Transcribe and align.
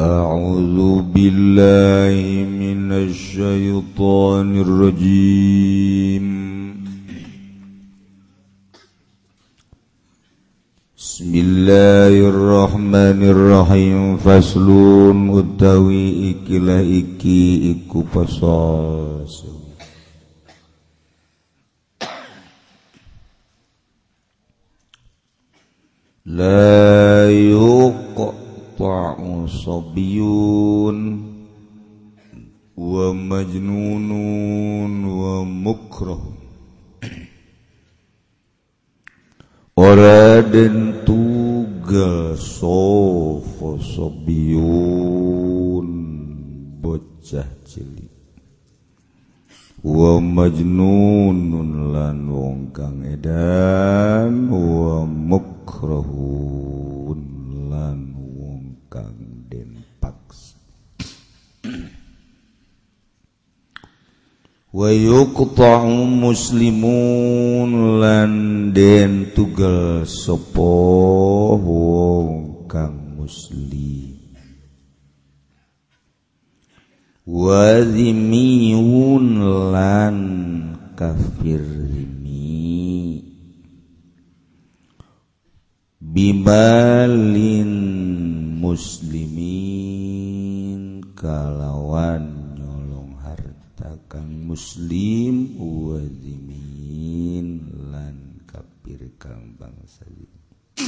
أعوذ 0.00 1.02
بالله 1.10 2.46
من 2.46 2.92
الشيطان 2.92 4.60
الرجيم. 4.62 6.26
بسم 10.98 11.32
الله 11.34 12.14
الرحمن 12.30 13.20
الرحيم. 13.26 14.16
فصل 14.22 14.68
utawi 15.34 16.30
iki 16.30 17.74
iku 17.74 18.06
fasal 18.06 19.26
la 26.22 27.26
yuq 27.26 28.37
yuta'u 28.78 29.50
sabiyun 29.50 31.18
wa 32.78 33.10
majnunun 33.10 35.02
wa 35.02 35.42
mukrah. 35.42 36.22
Ora 39.74 40.38
den 40.42 41.02
Oraden 41.02 41.06
tugaso 41.06 42.78
sabiyun 43.82 44.38
bocah 46.78 47.50
cilik. 47.66 48.14
Wa 49.82 50.22
majnunun 50.22 51.90
lan 51.94 52.30
wong 52.30 52.70
kang 52.70 53.02
edan 53.06 54.50
wa 54.50 55.06
mukrahun 55.06 57.20
lan 57.70 58.17
Kang 58.88 59.44
Denpaks 59.52 60.56
wa 64.68 64.92
yuqta'u 64.92 66.04
muslimun 66.04 68.00
lan 68.00 68.32
den 68.76 69.32
tugel 69.32 70.04
sapa 70.04 70.72
wong 71.56 72.68
kang 72.68 73.16
muslim. 73.16 74.12
Wa 77.28 77.80
dhimiyun 77.84 79.26
lan 79.72 80.16
kafir 80.96 81.64
dhimi 81.64 83.24
bimalin 86.00 87.67
muslimin 88.68 89.40
kalawan 91.16 92.52
nyolong 92.52 93.16
hartakan 93.16 94.44
muslim 94.44 95.56
wazimin 95.56 97.64
lan 97.88 98.44
kafir 98.44 99.08
kang 99.16 99.56
bangsa 99.56 100.04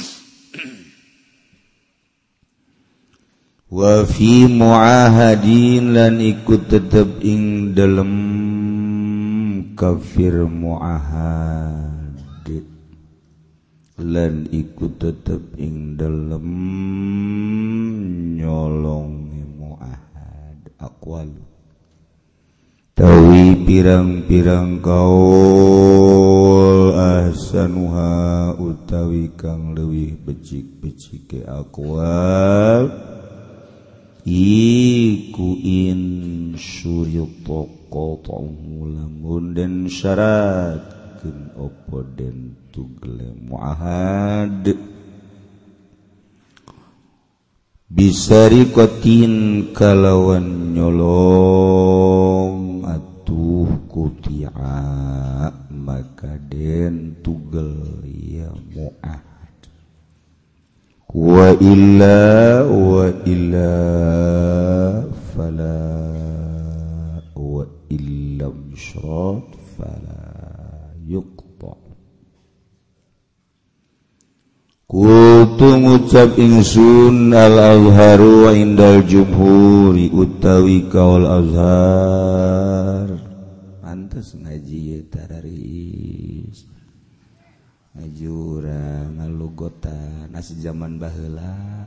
wafi 3.73 4.45
muahadin 4.45 5.97
lan 5.97 6.21
ikut 6.21 6.69
tetap 6.69 7.25
ing 7.25 7.73
dalam 7.73 8.13
kafir 9.73 10.45
muahad. 10.45 11.90
lan 14.01 14.49
iku 14.49 14.89
tetep 14.97 15.61
ing 15.61 16.01
dalem 16.01 16.49
nyolong 18.41 19.13
muahad 19.61 20.61
akwal. 20.81 21.29
Tawi 22.97 23.65
pirang-pirang 23.65 24.85
kaul 24.85 26.01
ahsanuha 26.93 28.57
utawi 28.61 29.33
kang 29.41 29.73
leuwih 29.73 30.21
becik-becike 30.21 31.45
akwal. 31.49 32.93
Iku 34.29 35.57
in 35.65 36.03
syuriqqa 36.61 37.89
lamun 38.85 39.57
dan 39.57 39.89
syarat. 39.89 41.00
Syaratkeun 41.21 41.53
opo 41.57 42.03
den 42.17 42.57
tugle 42.73 43.37
muahad. 43.37 44.65
Bisarikotin 47.91 49.75
kalawan 49.77 50.73
nyolong. 50.75 52.71
Kutia. 53.91 54.55
Maka 55.67 56.39
den 56.47 57.19
tugel 57.27 58.07
ya 58.07 58.47
mu'ahad. 58.71 59.59
Wa 61.11 61.51
illa 61.59 62.63
wa 62.71 63.11
illa 63.27 63.75
fala 65.35 65.83
wa 67.35 67.67
illa 67.91 68.47
syrat 68.79 69.51
fala 69.75 70.10
Kutu 74.91 75.71
ngucap 75.79 76.35
ingsun 76.35 77.31
al-azharu 77.31 78.43
wa 78.43 78.51
indal 78.51 79.07
jumhuri 79.07 80.11
utawi 80.11 80.91
kaul 80.91 81.31
azhar. 81.31 83.07
Pantes 83.87 84.35
ngaji 84.35 84.79
ya 84.91 85.01
tararis. 85.07 86.67
Ngajura 87.95 89.15
ngalugota 89.15 90.27
nasi 90.27 90.59
zaman 90.59 90.99
baheula. 90.99 91.87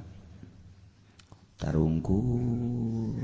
Tarungkul. 1.59 3.19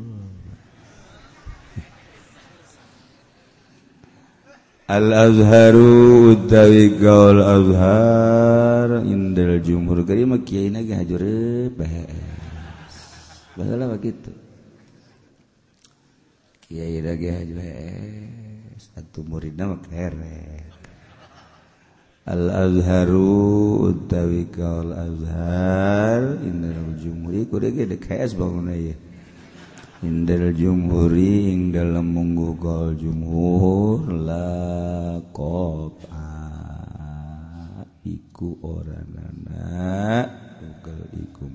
Al-azharu 4.89 6.33
utawi 6.33 6.97
gaul 6.97 7.37
azhar 7.45 9.05
indal 9.05 9.61
jumhur 9.61 10.01
kari 10.01 10.25
mah 10.25 10.41
kiaina 10.41 10.81
ge 10.81 10.97
hajur 10.97 11.21
bae. 11.77 12.09
Bahala 13.53 13.85
begitu. 13.93 14.33
Kiai 16.65 17.05
da 17.05 17.13
ge 17.21 17.29
hajur 17.29 17.59
e, 17.61 17.73
satu 18.81 19.21
muridna 19.29 19.69
mah 19.69 19.77
kere. 19.85 20.65
Al-azharu 22.25 23.93
utawi 23.93 24.49
gaul 24.49 24.89
azhar 24.89 26.41
indal 26.49 26.97
jumhur 26.97 27.45
kuri 27.45 27.69
ge 27.77 27.85
dek 27.93 28.09
hayas 28.09 28.33
bangun 28.33 28.73
ieu. 28.73 28.97
Indal 29.99 30.55
jumhuri 30.55 31.51
ing 31.51 31.75
dalam 31.75 32.15
munggu 32.15 32.55
kaul 32.55 32.95
jumhur 32.95 34.07
la 34.07 35.19
qata 35.35 36.39
iku 38.07 38.55
orang 38.63 39.11
anak 39.11 40.27
tugal 40.55 41.03
iku 41.19 41.45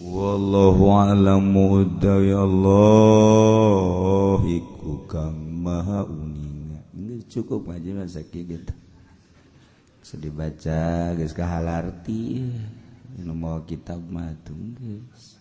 wallahu 0.00 0.96
a'lamu 0.96 1.84
utawi 1.84 2.32
Allah 2.32 2.80
iku 4.48 5.04
kang 5.04 5.60
maha 5.60 6.08
uninga 6.08 6.80
ini 6.96 7.20
cukup 7.28 7.68
aja 7.68 7.92
masa 7.92 8.24
gitu. 8.24 8.72
Sudah 10.00 10.24
dibaca 10.24 11.12
guys 11.20 11.36
kahalarti 11.36 12.48
ini 13.20 13.28
mau 13.28 13.60
kitab 13.68 14.00
matu 14.08 14.56
guys 14.80 15.39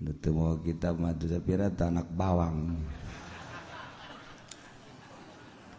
Itu 0.00 0.32
mau 0.32 0.56
kita 0.56 0.96
madu 0.96 1.28
sapira 1.28 1.68
tanak 1.68 2.08
bawang. 2.16 2.72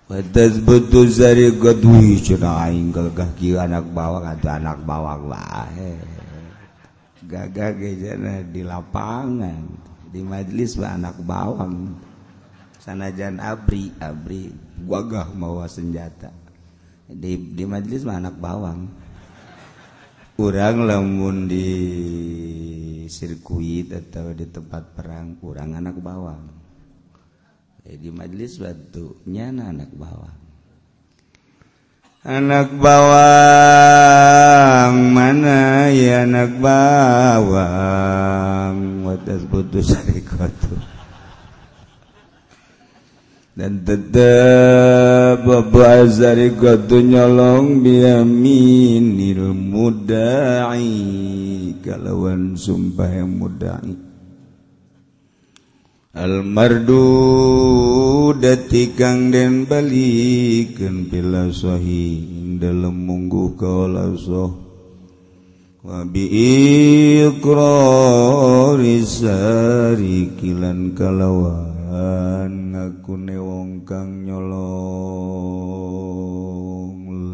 Wadas 0.05 0.61
betul 0.61 1.09
sari 1.09 1.49
gadui 1.57 2.21
cina 2.21 2.67
aing 2.67 2.93
gagah 2.93 3.31
kieu 3.33 3.57
anak 3.57 3.89
bawang 3.89 4.27
atau 4.29 4.51
anak 4.53 4.77
bawang 4.85 5.25
lah. 5.25 5.65
Gagah 7.25 7.71
kejana 7.79 8.45
di 8.45 8.61
lapangan 8.61 9.65
di 10.11 10.21
majelis 10.21 10.77
ba 10.77 10.99
anak 10.99 11.17
bawang. 11.25 11.97
Sanajan 12.77 13.41
abri 13.41 13.89
abri 13.97 14.53
gagah 14.85 15.33
mawa 15.33 15.65
senjata 15.65 16.29
di 17.11 17.57
di 17.57 17.63
majelis 17.65 18.05
mah 18.05 18.21
anak 18.21 18.35
bawang. 18.37 18.85
kurang 20.41 20.89
lamun 20.89 21.45
di 21.45 21.69
sirkuit 23.05 23.93
atau 23.93 24.33
di 24.33 24.49
tempat 24.49 24.97
perang 24.97 25.37
kurang 25.37 25.77
anak 25.77 26.01
bawang. 26.01 26.49
Jadi 27.85 28.01
di 28.01 28.09
majelis 28.09 28.57
batu 28.57 29.21
nyana 29.29 29.69
anak 29.69 29.93
bawang. 29.93 30.41
Anak 32.25 32.73
bawang 32.73 33.13
mana 35.13 35.93
ya 35.93 36.25
anak 36.25 36.57
bawang? 36.57 37.93
Watas 39.05 39.45
putus 39.45 39.93
sarikotu 39.93 40.73
dan 43.51 43.83
tetap 43.83 45.43
Bapak 45.43 46.07
Azari 46.07 46.55
nyolong 46.55 47.83
biaminil 47.83 49.51
mudai. 49.51 50.87
Kalawan 51.83 52.55
sumpah 52.55 53.11
yang 53.11 53.35
mudai. 53.35 53.91
Almardu 56.11 57.07
dati 58.35 58.91
kang 58.95 59.31
den 59.31 59.63
balikan 59.63 61.07
bila 61.07 61.47
sohi 61.55 62.19
dalam 62.59 63.07
munggu 63.07 63.55
kaulah 63.55 64.11
soh. 64.19 64.51
Wabi 65.81 66.27
ikrari 67.31 69.01
sari 69.07 70.35
kilan 70.35 70.91
kalawan. 70.93 71.70
Ngaku 71.91 73.19
ne 73.19 73.35
wong 73.35 73.83
kang 73.83 74.23
nyolong 74.23 75.11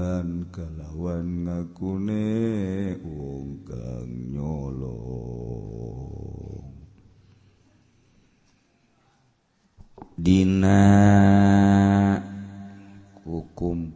lan 0.01 0.49
kalawan 0.49 1.45
ngaku 1.45 2.01
ne 2.01 2.25
wong 3.05 3.61
kang 3.61 4.09
nyolong. 4.33 4.97
Dina 10.17 10.81
kukumpul 13.21 13.86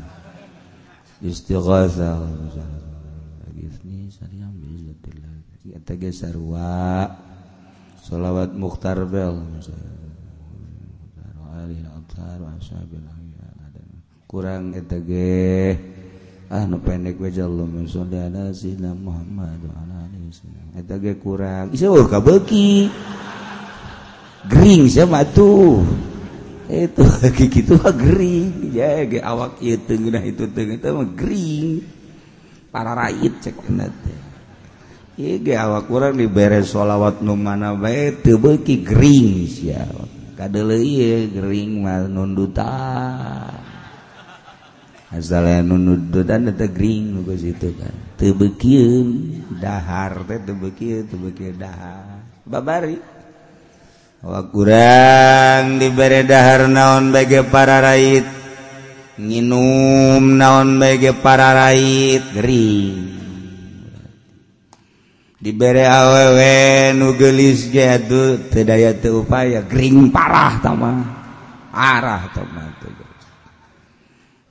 Istighatsah 1.22 2.18
wa 2.18 2.50
sallallahu 2.50 3.46
alaihi 3.46 4.10
wa 4.10 4.12
sallam 4.12 4.50
sarua. 6.12 7.08
sholawat 8.02 8.50
Mukhtar 8.58 8.98
Bel 9.06 9.38
kurang 14.32 14.72
etege 14.72 15.76
ah 16.48 16.64
nu 16.64 16.80
pendek 16.80 17.20
we 17.20 17.28
jalum 17.28 17.84
sholli 17.84 18.16
ala 18.16 18.48
sayyidina 18.48 18.96
Muhammad 18.96 19.60
wa 19.60 19.76
ala 19.84 20.08
alihi 20.08 20.32
eta 20.72 20.96
ge 20.96 21.20
kurang. 21.20 21.68
Iseuh 21.76 22.08
ka 22.08 22.16
beuki. 22.16 22.88
Gering 24.48 24.88
sama 24.88 25.20
tuh. 25.28 25.84
Itu 26.72 27.04
kaki 27.20 27.52
gitu 27.52 27.76
mah 27.76 27.92
gering. 27.92 28.72
Ya 28.72 29.04
ge 29.04 29.20
awak 29.20 29.60
ieu 29.60 29.76
teu 29.84 30.00
itu 30.00 30.44
teu 30.48 30.64
itu 30.64 30.88
mah 30.88 31.08
gering. 31.12 31.84
Para 32.72 32.96
rait 32.96 33.34
cek 33.44 33.68
nanti 33.68 34.31
Ige 35.12 35.52
awak 35.52 35.92
urang 35.92 36.16
diberre 36.16 36.64
sholawat 36.64 37.20
nu 37.20 37.36
mana 37.36 37.76
bae 37.76 38.16
teu 38.24 38.40
beuki 38.40 38.80
gering 38.80 39.44
sia 39.44 39.84
kadeuleu 40.32 40.80
deuleuy 40.80 41.28
gering 41.28 41.70
mah 41.84 42.08
nunduta. 42.08 42.72
Asal 45.12 45.44
aya 45.44 45.60
nundutan 45.60 46.48
teh 46.56 46.72
gering 46.72 47.12
nu 47.12 47.20
geus 47.28 47.44
itu 47.44 47.76
kan. 47.76 47.92
Teu 48.16 48.32
beukieun 48.32 49.08
dahar 49.60 50.24
teh 50.24 50.40
teu 50.40 50.56
beukieun 50.56 51.04
teu 51.04 51.20
beukieun 51.20 51.60
dahar. 51.60 52.24
Babari. 52.48 52.96
Awak 54.24 54.46
kurang 54.48 55.76
diberre 55.76 56.24
dahar 56.24 56.72
naon 56.72 57.12
bae 57.12 57.28
para 57.46 57.84
rait 57.84 58.24
nginum 59.20 60.40
naon 60.40 60.80
bae 60.80 61.12
para 61.20 61.52
rait 61.52 62.24
gering. 62.32 63.21
dibere 65.42 65.82
awewe 65.82 66.94
nu 66.94 67.10
nugelis 67.10 67.66
gitu 67.66 68.38
tedaya 68.46 68.94
teu 68.94 69.26
upaya 69.26 69.66
gering 69.66 70.14
parah 70.14 70.62
tama 70.62 71.02
arah 71.74 72.30
tama 72.30 72.70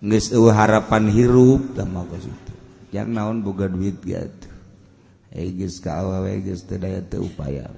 geus 0.04 0.34
eueuh 0.36 0.52
harapan 0.52 1.08
hirup 1.08 1.78
tama 1.78 2.04
geus 2.12 2.28
itu. 2.28 2.54
Yang 2.92 3.08
naon 3.16 3.40
boga 3.40 3.72
duit 3.72 4.04
gitu 4.04 4.50
geus 5.32 5.80
ka 5.80 6.04
awewe 6.04 6.44
geus 6.44 6.68
tedaya 6.68 7.00
teu 7.08 7.24
upaya 7.24 7.72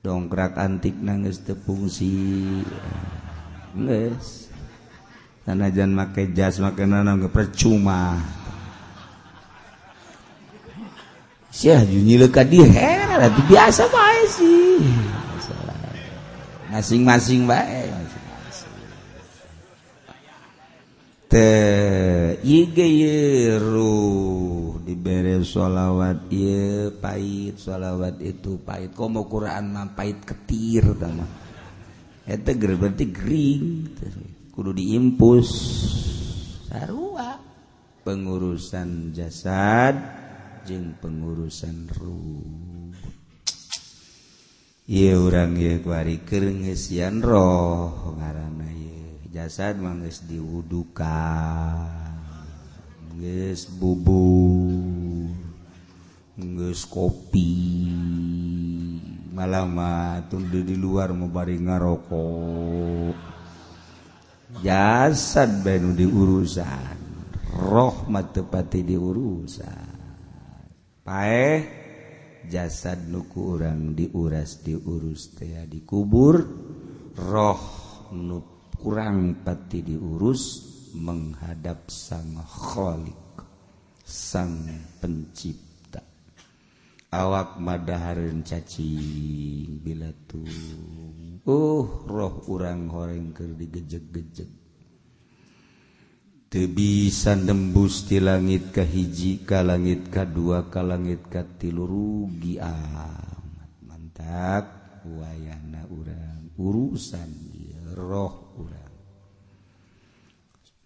dongkrak 0.00 0.56
antik 0.56 0.96
nangis 0.96 1.44
teu 1.44 1.52
fungsi. 1.52 2.48
Geus. 3.76 4.48
Sanajan 5.44 5.92
make 5.92 6.32
jas 6.32 6.56
make 6.62 6.80
nanam 6.88 7.28
percuma. 7.28 8.16
Syekh 11.58 11.90
Juni 11.90 12.14
leka 12.14 12.46
di 12.46 12.62
heran 12.62 13.34
biasa 13.50 13.90
bae 13.90 14.22
sih. 14.30 14.78
Masing-masing 16.70 17.50
bae 17.50 17.90
Te 21.26 21.50
ige 22.46 22.86
yeru 22.86 23.90
diberi 24.86 25.42
sholawat 25.42 26.30
ye 26.30 26.94
pahit 26.94 27.58
sholawat 27.58 28.22
itu 28.22 28.62
pahit. 28.62 28.94
Kau 28.94 29.10
mau 29.10 29.26
Quran 29.26 29.74
mah 29.74 29.92
pahit 29.98 30.22
ketir 30.22 30.86
sama. 30.94 31.26
Itu 32.22 32.54
berarti 32.54 33.04
gering. 33.10 33.64
Kudu 34.54 34.78
diimpus. 34.78 35.48
Sarua. 36.70 37.34
Pengurusan 38.06 39.10
jasad. 39.10 40.27
jeng 40.68 40.92
pengurusan 41.00 41.88
ruh 41.96 42.92
Iya 44.84 45.16
urang 45.16 45.56
ya 45.56 45.80
kuari 45.80 46.20
kerengesian 46.28 47.24
roh 47.24 48.12
ngarana 48.20 48.68
ye 48.72 49.24
jasad 49.32 49.80
mangis 49.80 50.24
diwudukan 50.28 51.88
geus 53.16 53.64
bubur 53.68 55.32
geus 56.36 56.84
kopi. 56.84 57.52
Malam 59.32 59.78
tunda 60.28 60.60
di 60.60 60.76
luar 60.76 61.16
mau 61.16 61.30
bari 61.30 61.56
ngarokok. 61.60 63.16
Jasad 64.64 65.64
benu 65.64 65.96
diurusan 65.96 66.96
roh 67.56 68.04
mah 68.08 68.24
tepati 68.24 68.84
diurusan. 68.84 69.87
pae 71.08 71.64
jasad 72.52 73.08
nuku 73.08 73.56
orang 73.56 73.96
diuras 73.96 74.60
diurus 74.60 75.32
tea 75.32 75.64
dikubur 75.64 76.36
roh 77.16 77.62
nu 78.12 78.68
kurang 78.76 79.40
pati 79.40 79.80
diurus 79.80 80.68
menghadap 81.00 81.88
sang 81.88 82.36
kholik 82.44 83.16
sang 84.04 84.68
pencipta. 85.00 86.04
Awak 87.08 87.56
madahareun 87.56 88.44
cacing 88.44 89.80
bila 89.80 90.12
tuh 90.28 90.44
uh 91.48 91.84
roh 92.04 92.34
urang 92.52 92.92
horeng 92.92 93.32
ker 93.32 93.48
digejek-gejek. 93.56 94.57
bisa 96.48 97.36
tembus 97.36 98.08
di 98.08 98.16
langit 98.24 98.72
ke 98.72 98.80
hiji 98.80 99.44
ka 99.44 99.60
langit 99.60 100.08
K2 100.08 100.72
ka 100.72 100.80
langit 100.80 101.28
Ka 101.28 101.44
tilu 101.44 101.84
rugi 101.84 102.56
amat. 102.56 103.84
Mantap. 103.84 104.64
Wayana 105.04 105.84
urang 105.92 106.56
urusan 106.56 107.30
roh 107.92 108.56
urang. 108.56 108.96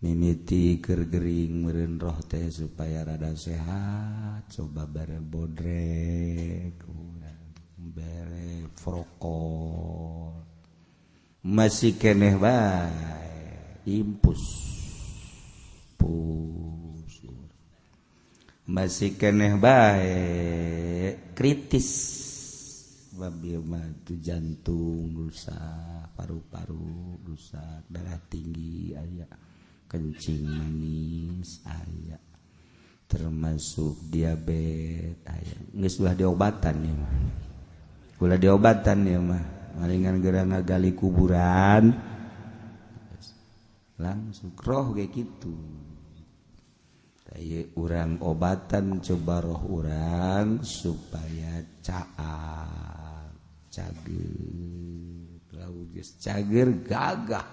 Mimiti 0.02 0.82
gergering 0.82 1.62
meren 1.62 1.94
roh 1.94 2.18
teh 2.26 2.50
supaya 2.50 3.06
rada 3.06 3.30
sehat. 3.38 4.50
Coba 4.50 4.90
bare 4.90 5.22
bodrek 5.22 6.82
urang 6.90 7.54
bare 7.78 8.66
frokol. 8.74 10.42
Masih 11.46 11.94
keneh 11.94 12.34
bae 12.34 13.86
impus. 13.86 14.71
dihapus 16.02 17.14
masih 18.66 19.14
keneh 19.18 19.54
baik 19.58 21.34
kritis. 21.34 21.90
Babi 23.12 23.54
jantung 24.18 25.14
rusak 25.14 26.10
paru-paru 26.16 27.22
rusak 27.22 27.84
darah 27.86 28.18
tinggi 28.26 28.96
ayah 28.98 29.30
kencing 29.86 30.48
manis 30.48 31.60
ayah 31.68 32.18
termasuk 33.04 34.00
diabetes 34.08 35.20
ayah 35.28 35.58
nggak 35.76 35.92
sudah 35.92 36.14
diobatan 36.16 36.76
ya 36.82 36.94
mah. 36.96 37.12
Gula 38.16 38.36
diobatan 38.40 38.98
ya 39.06 39.20
mah. 39.20 39.44
Malingan 39.72 40.18
gerang 40.24 40.56
gali 40.64 40.96
kuburan. 40.96 41.92
Langsung 44.00 44.56
roh 44.56 44.96
kayak 44.96 45.14
gitu 45.14 45.52
urang 47.78 48.20
obatan 48.20 49.00
coba 49.00 49.40
roh 49.40 49.62
urang 49.68 50.60
supaya 50.60 51.64
caak 51.80 53.32
cager 53.72 55.32
cager 56.20 56.68
gagah. 56.84 57.48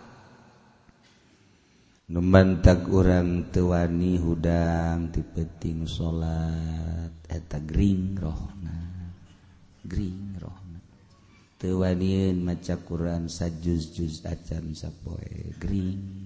Nu 2.10 2.26
orang 2.26 2.90
urang 2.90 3.30
teu 3.54 3.70
wani 3.70 4.18
hudang 4.18 5.14
ti 5.14 5.22
penting 5.22 5.86
salat 5.86 7.14
eta 7.30 7.62
gring 7.62 8.18
rohna. 8.18 8.82
Gring 9.86 10.34
rohna. 10.42 10.82
Teu 11.62 11.86
maca 12.42 12.76
Quran 12.82 13.30
sajuz 13.30 13.94
juz 13.94 14.26
acan 14.26 14.74
sapoe. 14.74 15.54
Gring. 15.62 16.19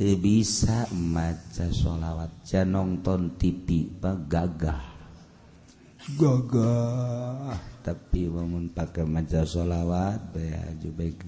bisa 0.00 0.88
maca 0.96 1.68
sholawat 1.68 2.32
can 2.48 2.72
nonton 2.72 3.36
tipi 3.36 4.00
gagah. 4.00 4.80
Gagah. 6.16 7.60
Tapi 7.84 8.32
bangun 8.32 8.72
pakai 8.72 9.04
maca 9.04 9.44
sholawat 9.44 10.32
baju 10.32 10.88
baik 10.96 11.20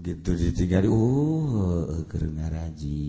begitu 0.00 0.30
ditinggali 0.32 0.88
uh 0.88 2.06
raji 2.50 3.02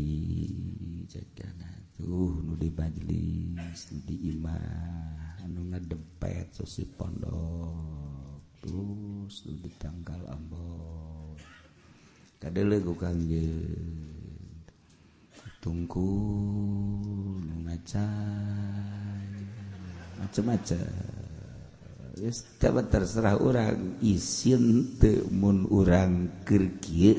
tuh 2.02 2.34
nu 2.42 2.58
di 2.58 2.68
majlis 2.74 3.94
di 4.10 4.34
imah 4.34 5.46
anu 5.46 5.70
ngadempet 5.70 6.50
sosi 6.50 6.90
pondok 6.98 8.42
terus 8.58 9.46
nu 9.46 9.54
di 9.62 9.70
tanggal 9.78 10.22
ambon. 10.34 11.38
Kadele 12.42 12.82
ku 12.82 12.98
kangjeng 12.98 13.70
tungku 15.62 16.10
nu 17.38 17.56
ngacai. 17.70 19.30
Macam-macam 20.18 21.11
terserah 22.92 23.42
orang 23.42 23.98
isin 24.06 24.98
temun 25.02 25.66
orang 25.74 26.44
kerki 26.46 27.18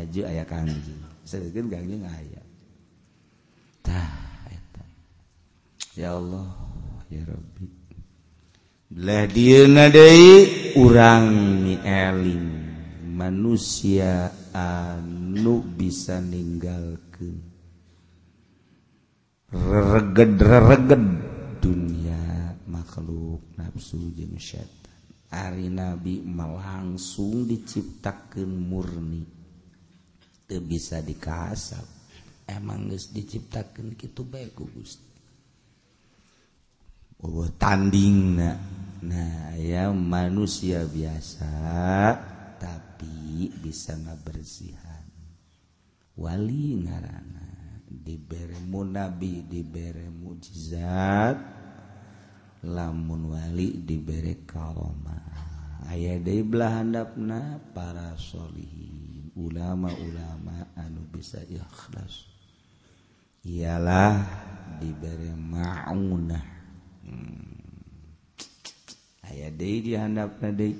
haju 0.00 0.20
ayah 0.24 0.46
kanji 0.48 0.94
sedikit 1.22 1.68
kanji 1.68 2.00
ayah 2.00 2.44
tah 3.84 4.32
ya 5.92 6.16
Allah 6.16 6.48
ya 7.12 7.22
Rabbi. 7.28 7.66
Belah 8.92 9.24
dia 9.28 9.64
nadai 9.68 10.24
orang 10.76 11.24
ni 11.64 11.76
eling 11.80 12.48
manusia 13.12 14.28
anu 14.52 15.64
bisa 15.64 16.20
ninggalkan 16.20 17.40
reged 19.52 20.36
reged 20.40 21.04
nafsu 23.72 24.12
jeung 24.12 24.36
Ari 25.32 25.72
nabi 25.72 26.20
langsung 26.28 27.48
diciptakan 27.48 28.52
murni. 28.52 29.24
Itu 30.44 30.60
bisa 30.60 31.00
dikasap. 31.00 31.88
Emang 32.52 32.92
guys 32.92 33.08
diciptakan 33.08 33.96
gitu 33.96 34.28
baik 34.28 34.52
Gusti. 34.60 35.08
Oh, 37.24 37.48
tanding 37.56 38.36
na. 38.36 38.60
nah 39.02 39.56
ya 39.56 39.88
manusia 39.88 40.84
biasa 40.84 41.48
tapi 42.60 43.48
bisa 43.56 43.96
ngabersihan. 43.96 45.06
Wali 46.20 46.76
ngarana 46.76 47.80
diberemu 47.88 48.84
nabi 48.84 49.48
diberi 49.48 50.12
mujizat 50.12 51.61
lamun 52.62 53.34
Wali 53.34 53.82
diberre 53.82 54.46
kalma 54.46 55.18
aya 55.90 56.18
de 56.22 56.46
belahandapna 56.46 57.58
para 57.74 58.14
Solihin 58.14 59.28
ulama-ulama 59.36 60.76
anu 60.76 61.08
bisa 61.08 61.40
ikhlas. 61.48 62.28
Ialah 63.42 64.22
diberre 64.78 65.34
maunah. 65.34 66.46
Hmm. 67.02 67.58
aya 69.26 69.50
de 69.50 69.70
dihandapna 69.82 70.54
de 70.54 70.76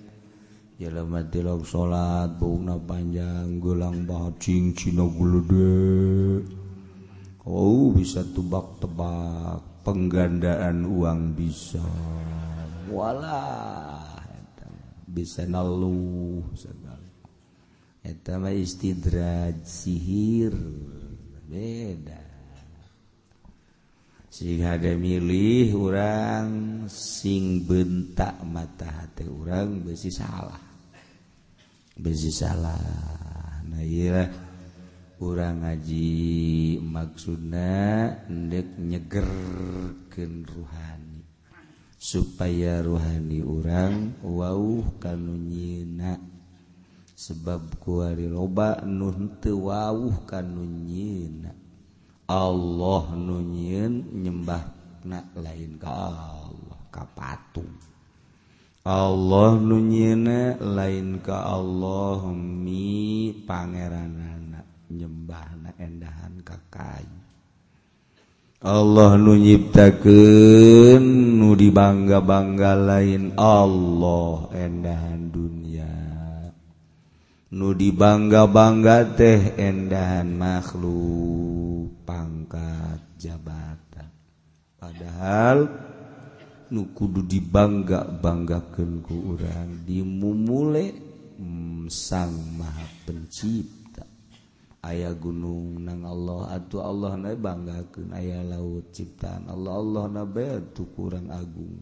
jelema 0.78 1.26
salat 1.66 2.30
bungna 2.38 2.78
panjang 2.78 3.58
gelang 3.58 4.06
bacing 4.06 4.70
cina 4.78 5.02
gulude 5.02 6.46
Oh 7.42 7.90
bisa 7.90 8.22
tubak-tebak 8.22 9.61
penggandaan 9.82 10.86
uang 10.86 11.34
bisa. 11.36 11.82
Walah 12.88 14.12
bisa 15.12 15.44
naluh 15.44 16.40
segala. 16.56 17.12
Eta 18.02 18.40
mah 18.40 18.50
istidraj 18.50 19.62
sihir. 19.62 20.56
Beda. 21.46 22.24
Sing 24.32 24.64
ada 24.64 24.96
milih 24.96 25.76
orang 25.76 26.48
sing 26.88 27.68
bentak 27.68 28.40
mata 28.48 28.88
hati 28.88 29.28
orang 29.28 29.84
besi 29.84 30.08
salah. 30.08 30.56
Besi 31.92 32.32
salah. 32.32 32.80
Nah 33.68 33.84
iya 33.84 34.24
kurang 35.22 35.62
ngaji 35.62 36.82
maksudna 36.82 37.70
endek 38.26 38.74
nyegerken 38.74 40.42
rohani 40.50 41.22
supaya 41.94 42.82
rohani 42.82 43.38
urang 43.38 44.18
Wow 44.26 44.82
kanunyina 44.98 46.18
sebab 47.14 47.78
kuari 47.78 48.26
loba 48.26 48.82
nunte 48.82 49.54
wawuh 49.54 50.26
kanunyina 50.26 51.54
Allah 52.26 53.14
nunyin 53.14 54.26
nyembah 54.26 54.64
lain 55.38 55.78
ka 55.78 55.90
Allah 56.10 56.80
ka 56.90 57.06
patung. 57.14 57.70
Allah 58.82 59.54
nunyina 59.60 60.58
lain 60.58 61.22
ke 61.22 61.30
Allah 61.30 62.26
mi 62.34 63.30
pangeranana. 63.46 64.61
Nyembah 64.96 65.48
na 65.56 65.70
endahan 65.80 66.40
kakai. 66.44 67.06
Allah 68.62 69.18
nunyiptaken 69.18 71.02
nudi 71.42 71.74
bangga-bangga 71.74 72.78
lain. 72.78 73.34
Allah 73.34 74.54
endahan 74.54 75.34
dunia. 75.34 75.90
Nudi 77.58 77.90
bangga-bangga 77.90 79.18
teh 79.18 79.58
endahan 79.58 80.30
makhluk 80.30 82.06
pangkat 82.06 83.02
jabatan. 83.18 84.14
Padahal 84.78 85.66
nukudu 86.70 87.26
dibangga 87.26 88.06
banggakanku 88.06 89.34
orang 89.34 89.82
dimumule 89.82 90.94
mm, 91.42 91.90
sang 91.90 92.30
maha 92.54 92.86
pencipta 93.04 93.81
aya 94.82 95.14
gunung 95.14 95.82
nang 95.82 96.02
Allah 96.02 96.58
atuh 96.58 96.82
Allah 96.82 97.14
na 97.14 97.32
banggaken 97.38 98.10
ayah 98.18 98.42
laut 98.42 98.90
ciptaan 98.90 99.46
Allah 99.46 99.78
Allah 99.78 100.04
nabe 100.10 100.74
tuh 100.74 100.90
kurang 100.90 101.30
agung 101.30 101.80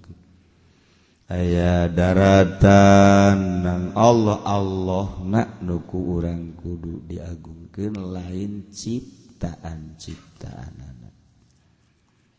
aya 1.33 1.88
daratan 1.88 3.64
nang 3.64 3.85
Allah 3.97 4.45
Allah 4.45 5.16
nak 5.25 5.64
nuku 5.64 5.99
urang 5.99 6.54
kudu 6.61 7.09
diagungkan 7.09 7.97
lain 7.97 8.69
ciptaan 8.69 9.97
ciptaan 9.97 10.75
anak 10.76 11.14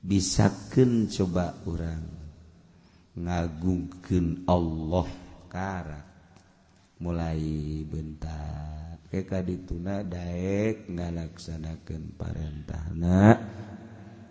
bisaken 0.06 1.10
coba 1.10 1.58
orang 1.66 2.06
ngagungkan 3.18 4.48
Allah 4.48 5.08
karat 5.52 6.08
mulai 7.02 7.82
bentar. 7.90 8.81
Keka 9.12 9.44
dituna 9.44 10.08
Daek 10.08 10.88
ngalaksanakan 10.88 12.16
parentahna 12.16 13.36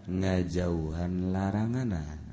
ngajauhan 0.08 1.36
laranganan 1.36 2.30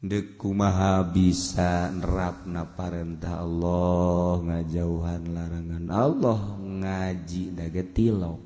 dekumaha 0.00 1.04
bisa 1.04 1.92
nerapna 1.92 2.64
parentah 2.76 3.44
Allah 3.44 4.40
ngajauhan 4.44 5.22
larangan 5.32 5.86
Allah 5.92 6.40
ngaji 6.60 7.56
dagetilok 7.56 8.40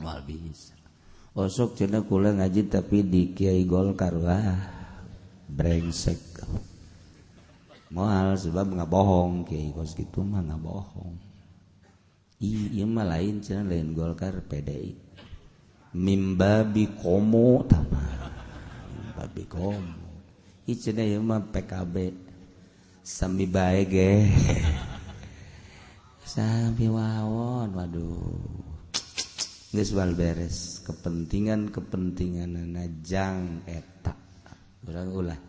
wal 0.00 0.20
bisa. 0.24 0.76
Osok 1.32 1.72
cina 1.78 2.04
kula 2.04 2.36
ngaji 2.36 2.68
tapi 2.68 3.04
di 3.04 3.36
Kiai 3.36 3.64
Golkar 3.68 4.12
wah 4.12 4.60
brengsek. 5.48 6.44
Moal 7.88 8.36
sebab 8.36 8.68
nggak 8.68 8.90
bohong 8.90 9.48
Kiai 9.48 9.72
kos 9.72 9.96
gitu 9.96 10.20
mah 10.24 10.44
nggak 10.44 10.60
bohong. 10.60 11.16
Iya 12.38 12.86
mah 12.86 13.06
lain 13.08 13.42
cina 13.42 13.66
lain 13.66 13.96
Golkar 13.96 14.44
PDI 14.46 14.94
mimbabi 15.96 17.00
komo 17.00 17.64
tamah 17.64 18.30
mimbabi 18.92 19.44
komo. 19.48 20.06
PKB 20.68 21.94
sambil 23.00 23.48
baik 23.48 23.96
sampai 26.28 26.92
wawon 26.92 27.72
Waduhwal 27.72 28.92
beres. 30.12 30.84
Kepentingan 30.84 31.72
kepentingan 31.72 32.52
najang 32.68 33.64
etak 33.64 34.20
ulah 34.86 35.47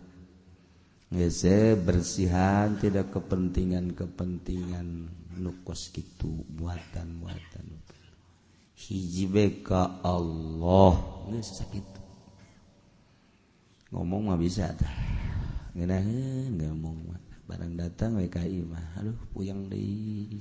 bersihan 1.09 2.77
tidak 2.77 3.09
kepentingan 3.09 3.97
kepentingan 3.97 5.09
nukos 5.41 5.89
gitu 5.89 6.45
buatan 6.53 7.17
buatan 7.21 7.65
hijibeka 8.79 9.99
Allah. 9.99 10.95
Sakit. 11.43 11.83
Ngomong 13.91 14.31
mah 14.31 14.39
bisa 14.39 14.71
tah 14.77 14.95
ngeunahkeun 15.75 16.55
ngomong 16.55 16.97
mah. 17.09 17.19
Barang 17.49 17.73
datang 17.73 18.21
WKI 18.21 18.61
mah. 18.69 19.01
Aduh 19.01 19.17
puyang 19.33 19.67
deui 19.67 20.39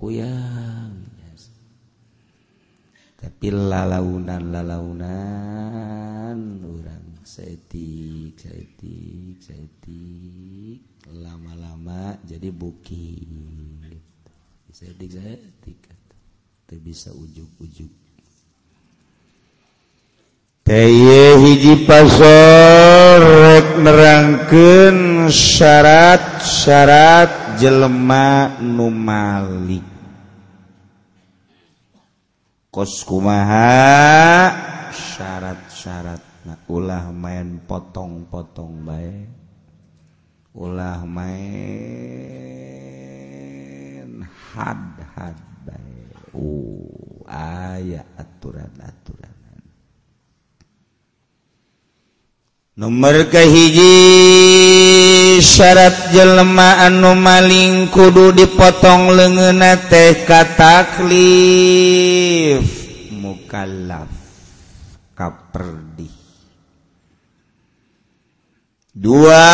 puyang 0.00 0.96
yes. 1.28 1.52
tapi 3.20 3.52
lalaunan 3.52 4.48
lalaunan 4.48 6.40
orang 6.64 7.09
setik 7.24 8.38
setik 8.38 9.36
setik. 9.42 10.78
Lama-lama 11.10 12.14
jadi 12.28 12.54
bukit 12.54 13.26
setik 14.70 15.10
setik. 15.12 15.80
Itu 16.64 16.76
bisa 16.80 17.10
ujuk-ujuk. 17.10 17.90
Teye 20.62 21.34
hiji 21.34 21.82
pasor 21.82 23.18
rek 23.42 23.82
nerangkeun 23.82 25.26
syarat-syarat 25.26 27.58
jelema 27.58 28.54
nu 28.62 28.86
malik. 28.86 29.82
Kos 32.70 33.02
kumaha? 33.02 34.54
Syarat-syarat. 34.94 36.29
ulah 36.70 37.12
main 37.14 37.62
potong-potong 37.66 38.82
baik 38.86 39.28
ulah 40.56 41.06
main 41.06 42.40
had 44.50 44.82
had 45.14 45.38
baik 45.62 46.16
uh 46.34 46.90
aya 47.30 48.02
aturan-aturan. 48.18 49.30
Nomor 52.80 53.28
kehiji 53.28 53.92
syarat 55.44 56.16
jelemaan 56.16 56.96
anu 56.96 57.12
maling 57.12 57.92
kudu 57.92 58.32
dipotong 58.32 59.12
lengena 59.12 59.76
teh 59.84 60.24
kataklif 60.24 61.04
mukallaf 63.12 64.08
kaperdi 65.12 66.19
dua 69.00 69.48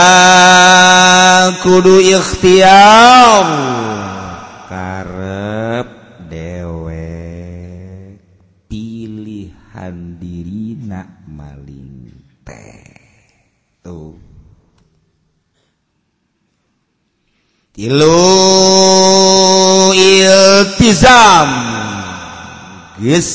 kudu 1.63 2.03
ikhtiar. 2.03 3.47
Karep 4.67 5.89
dewe 6.27 7.15
pilihan 8.67 10.19
diri 10.19 10.75
nak 10.83 11.23
maling 11.31 12.11
teh. 12.43 12.91
Tuh. 13.87 14.19
Tilu 17.71 18.19
iltizam. 19.95 21.51
Geus 22.99 23.31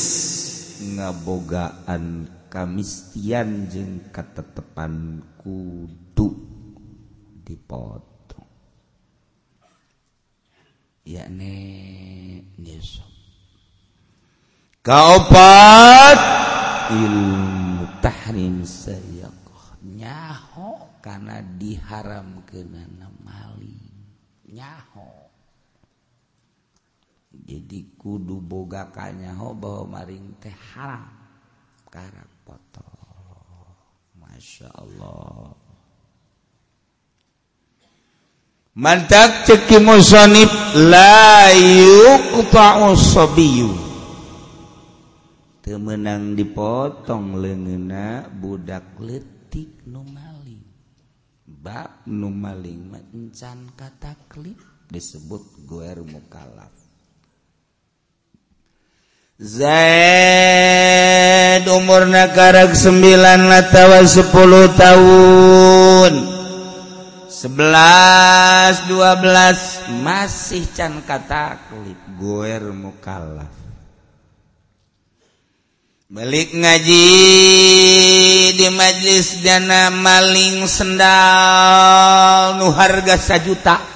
ngabogaan 0.82 2.26
kamistian 2.52 3.64
jeung 3.72 4.12
katetepan 4.12 5.24
kudu 5.40 6.36
dipotong. 7.48 8.52
Yakni 11.08 11.56
nisab 12.60 13.08
kaopat 14.84 16.18
ilmu 16.92 17.88
tahrim 18.04 18.68
sayaqah 18.68 19.80
nyaho 19.80 21.00
karena 21.00 21.40
diharam 21.40 22.44
kenana 22.44 23.08
mali. 23.24 23.80
Nyaho. 24.52 25.08
Jadi 27.32 27.96
kudu 27.96 28.44
boga 28.44 28.92
kanyaho 28.92 29.56
bahwa 29.56 29.96
maring 29.96 30.36
teh 30.36 30.52
haram. 30.76 31.08
Karak 31.88 32.31
foto 32.52 32.84
Masya 34.20 34.68
Allah. 34.76 35.56
Mantap 38.72 39.44
ceki 39.44 39.84
musonib 39.84 40.48
layu 40.88 42.32
sobiyu 42.96 43.68
temenang 45.60 46.32
dipotong 46.32 47.36
lengena 47.36 48.24
budak 48.32 48.96
letik 48.96 49.84
numaling 49.84 50.64
bab 51.44 52.00
numaling 52.08 52.88
mencan 52.88 53.68
kata 53.76 54.16
klip 54.32 54.56
disebut 54.88 55.68
guer 55.68 56.00
mukalaf 56.00 56.81
Zaid 59.42 59.66
umurna 61.66 62.30
nakarag 62.30 62.78
9 62.78 62.94
atawa 63.50 63.98
10 64.06 64.22
tahun. 64.78 66.12
11 67.42 68.86
12 68.86 69.98
masih 69.98 70.62
can 70.78 71.02
kataklif 71.02 71.98
goer 72.14 72.70
mukallaf 72.70 73.50
balik 76.06 76.54
ngaji 76.54 77.10
di 78.54 78.68
majlis 78.70 79.42
dana 79.42 79.90
maling 79.90 80.70
sendal 80.70 82.62
nu 82.62 82.70
harga 82.70 83.18
sejuta 83.18 83.91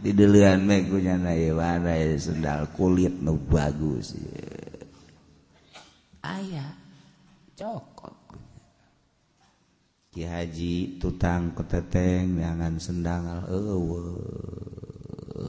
didelian 0.00 0.64
me 0.64 0.88
ku 0.88 0.96
nyana 0.96 1.36
ieu 1.36 1.60
warai 1.60 2.16
sendal 2.16 2.72
kulit 2.72 3.12
nu 3.20 3.36
bagus 3.36 4.16
aya 6.24 6.72
cokot 7.58 8.16
Ki 10.12 10.28
Haji 10.28 11.00
tutang 11.00 11.56
keteteng 11.56 12.36
jangan 12.36 12.76
sendangal 12.76 13.48
eueuh. 13.48 15.48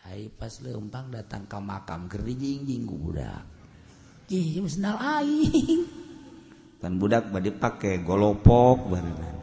Hai 0.00 0.32
pas 0.32 0.56
leumpang 0.64 1.12
datang 1.12 1.44
ke 1.44 1.60
makam 1.60 2.08
gerijing-jing 2.08 2.88
budak. 2.88 3.44
Ki 4.32 4.56
sendal 4.64 4.96
aing. 4.96 5.84
Kan 6.80 6.96
budak 6.96 7.28
bade 7.28 7.52
pake 7.52 8.00
golopok 8.00 8.96
barengan 8.96 9.38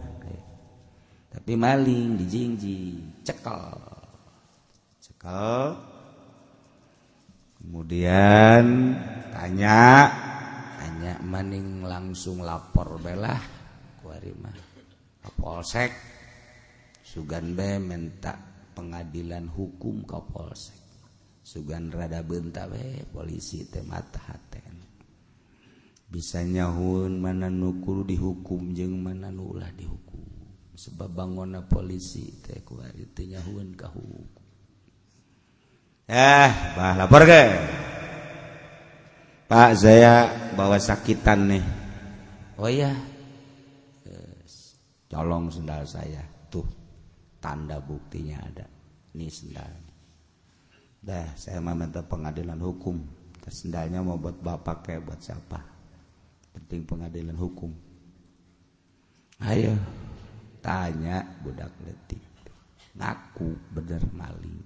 tapi 1.35 1.59
maling 1.59 2.15
dijingjing. 2.15 3.11
Cekal 3.25 3.81
cekal 5.01 5.73
kemudian 7.65 8.93
tanya. 9.33 10.13
Tanya 10.75 11.17
maning 11.25 11.81
langsung 11.81 12.45
lapor 12.45 13.01
belah 13.01 13.41
Kapolsek. 15.25 15.89
Sugan 17.01 17.57
B 17.57 17.81
minta 17.81 18.37
pengadilan 18.77 19.49
hukum 19.49 20.05
Kapolsek. 20.05 20.77
Sugan 21.41 21.89
rada 21.89 22.21
benta 22.21 22.69
we 22.69 23.01
polisi 23.09 23.65
temata 23.65 24.21
haten. 24.29 24.77
Bisanyahun 26.05 27.17
mana 27.17 27.49
nukul 27.49 28.05
dihukum 28.05 28.77
jeng 28.77 29.01
mana 29.01 29.33
nulah 29.33 29.73
dihukum 29.73 30.14
sebab 30.75 31.07
bangunna 31.07 31.63
polisi 31.63 32.43
teh 32.43 32.59
nyahun 32.59 33.67
kau 33.79 34.27
eh 36.05 36.51
bah 36.77 36.93
lapor 36.93 37.25
ke? 37.25 37.43
Pak 39.45 39.71
saya 39.77 40.29
bawa 40.57 40.77
sakitan 40.77 41.49
nih. 41.49 41.65
Oh 42.57 42.69
iya. 42.69 42.93
Yes. 44.05 44.77
colong 45.09 45.49
sendal 45.53 45.85
saya. 45.85 46.21
Tuh 46.49 46.65
tanda 47.41 47.77
buktinya 47.81 48.41
ada. 48.41 48.65
Ini 49.13 49.27
sendal. 49.29 49.69
Dah 51.01 51.29
saya 51.37 51.61
meminta 51.61 52.01
pengadilan 52.05 52.57
hukum. 52.57 53.01
Sendalnya 53.45 54.01
mau 54.01 54.17
buat 54.17 54.41
bapak 54.41 54.89
kayak 54.89 55.05
buat 55.05 55.21
siapa? 55.21 55.61
Penting 56.57 56.81
pengadilan 56.89 57.37
hukum. 57.37 57.69
Ayo 59.45 59.77
tanya 60.65 61.21
budak 61.45 61.69
letik 61.85 62.25
ngaku 62.97 63.53
bener 63.69 64.01
maling. 64.17 64.65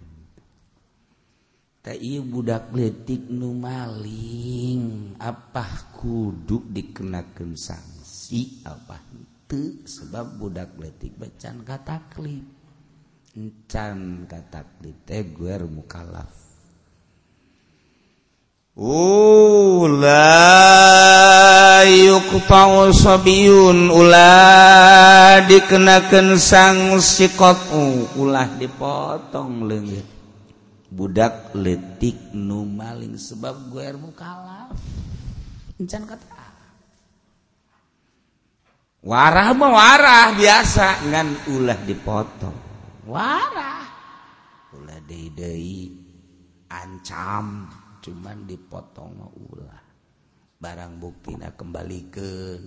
Tak 1.83 1.99
budak 2.23 2.71
letik 2.71 3.27
nu 3.27 3.51
maling. 3.51 5.15
Apa 5.19 5.91
kudu 5.99 6.71
dikenakan 6.71 7.59
sanksi? 7.59 8.63
Apa 8.63 8.99
itu 9.11 9.83
sebab 9.83 10.39
budak 10.39 10.71
detik 10.79 11.19
kata 11.67 12.07
klip 12.13 12.45
encan 13.35 14.25
kataklip 14.27 14.97
teh 15.05 15.23
gue 15.23 15.53
mukalaf. 15.67 16.48
Ulaukpaun 18.79 20.15
Ulah 23.91 25.43
dikenakan 25.43 26.39
sang 26.39 26.95
sikot 27.03 27.59
ulah 28.15 28.47
dipotong 28.55 29.67
legit 29.67 30.07
budak 30.87 31.51
letik 31.59 32.15
nu 32.31 32.63
maling 32.63 33.19
sebab 33.19 33.67
guemu 33.67 34.15
kalah. 34.15 34.71
Kata 35.75 36.39
warah 39.03 39.51
mau 39.59 39.75
warah 39.75 40.31
biasa 40.39 41.03
dengan 41.03 41.35
ulah 41.51 41.79
dipotong. 41.83 42.55
Warah. 43.11 43.83
Ulah 44.71 45.03
ancam 46.69 47.67
cuman 48.09 48.49
dipotong 48.49 49.21
ulah. 49.53 49.85
Barang 50.57 50.97
bukti 50.97 51.37
nak 51.37 51.53
kembali 51.61 52.09
ke 52.09 52.57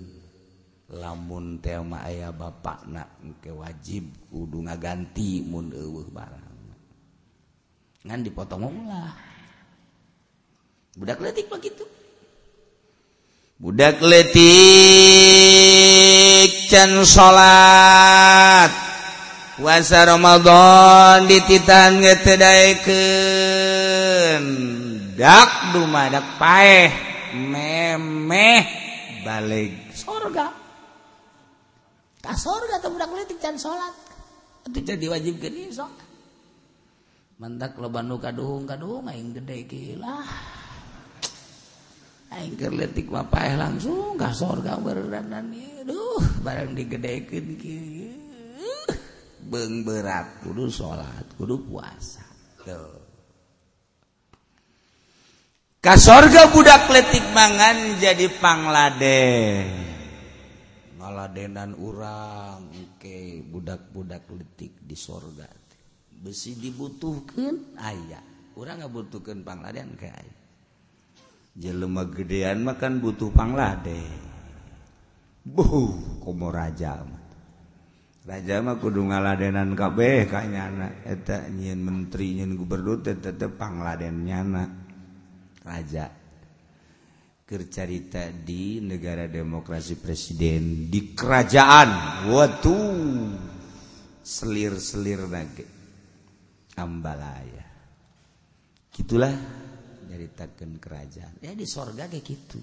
lamun 0.95 1.59
tema 1.59 2.07
ayah 2.07 2.31
bapak 2.31 2.87
nak 2.87 3.19
ke 3.43 3.51
wajib 3.51 4.07
kudu 4.31 4.63
ngaganti 4.63 5.43
mun 5.43 5.75
eueuh 5.75 6.07
barang. 6.15 6.55
Ngan 8.07 8.23
dipotong 8.23 8.71
ulah. 8.71 9.11
Budak 10.95 11.19
letik 11.19 11.51
begitu. 11.51 11.83
Budak 13.59 13.99
letik 13.99 14.39
can 16.71 17.03
salat. 17.03 18.71
Puasa 19.59 20.07
Ramadan 20.09 21.29
dititan 21.31 22.03
budak 25.13 25.77
dumadak 25.77 26.25
paeh 26.41 26.89
memeh 27.37 28.65
balik 29.21 29.93
sorga. 29.93 30.49
Tak 32.25 32.37
sorga 32.41 32.81
atau 32.81 32.97
budak 32.97 33.13
letik 33.13 33.37
can 33.37 33.61
sholat 33.61 33.93
itu 34.73 34.81
jadi 34.81 35.13
wajib 35.13 35.37
gini 35.37 35.69
sok. 35.69 35.93
Mantak 37.37 37.77
lo 37.77 37.93
bandu 37.93 38.17
kaduhung 38.17 38.65
kaduhung 38.65 39.05
aing 39.13 39.37
gede 39.37 39.69
gila 39.69 40.25
aing 42.33 42.57
kerletik 42.57 43.13
mah 43.13 43.29
paeh 43.29 43.53
langsung 43.61 44.17
ka 44.17 44.33
sorga 44.33 44.81
beranan 44.81 45.53
duh 45.85 46.25
barang 46.41 46.73
digedekeun 46.73 47.61
kieu. 47.61 48.17
Beung 49.45 49.85
berat 49.85 50.41
kudu 50.41 50.73
sholat 50.73 51.37
kudu 51.37 51.61
puasa. 51.69 52.25
Tuh. 52.65 53.02
kasorga 55.83 56.55
budak 56.55 56.87
kletik 56.87 57.27
mangan 57.35 57.99
jadi 57.99 58.31
Bangladesh 58.39 59.67
ngaladenan 60.95 61.75
urang 61.75 62.71
oke 62.71 63.03
okay. 63.03 63.43
budak-budak 63.43 64.23
letik 64.31 64.79
di 64.79 64.95
sorga 64.95 65.51
besi 66.23 66.55
dibutuhkan 66.55 67.75
ayah 67.83 68.23
orang 68.55 68.79
nggak 68.79 68.95
butuhkan 68.95 69.43
Bangladesh 69.43 69.91
ke 69.99 70.07
ayah 70.07 70.39
jelema 71.59 72.07
gedean 72.07 72.63
makan 72.63 73.03
butuh 73.03 73.35
Bangladesh 73.35 74.23
buh 75.43 75.99
komo 76.23 76.55
raja 76.55 77.03
raja 78.23 78.63
mah 78.63 78.79
kudu 78.79 79.03
ngaladenan 79.11 79.75
kabeh 79.75 80.31
kanyana 80.31 80.95
eta 81.03 81.43
nyian 81.51 81.83
menteri 81.83 82.39
nyian 82.39 82.55
gubernur 82.55 83.03
tetep 83.03 83.59
Bangladesh 83.59 84.15
nyana 84.15 84.82
raja. 85.63 86.11
Kercarita 87.43 88.33
di 88.33 88.81
negara 88.81 89.29
demokrasi 89.29 89.99
presiden 90.01 90.89
di 90.89 91.13
kerajaan. 91.13 92.25
Waktu 92.33 92.77
selir-selir 94.23 95.27
lagi 95.29 95.67
ambalaya. 96.79 97.67
Gitulah 98.89 99.35
nyaritakeun 100.09 100.81
kerajaan. 100.81 101.43
Ya 101.45 101.53
di 101.53 101.67
sorga 101.69 102.09
kayak 102.09 102.25
gitu 102.25 102.61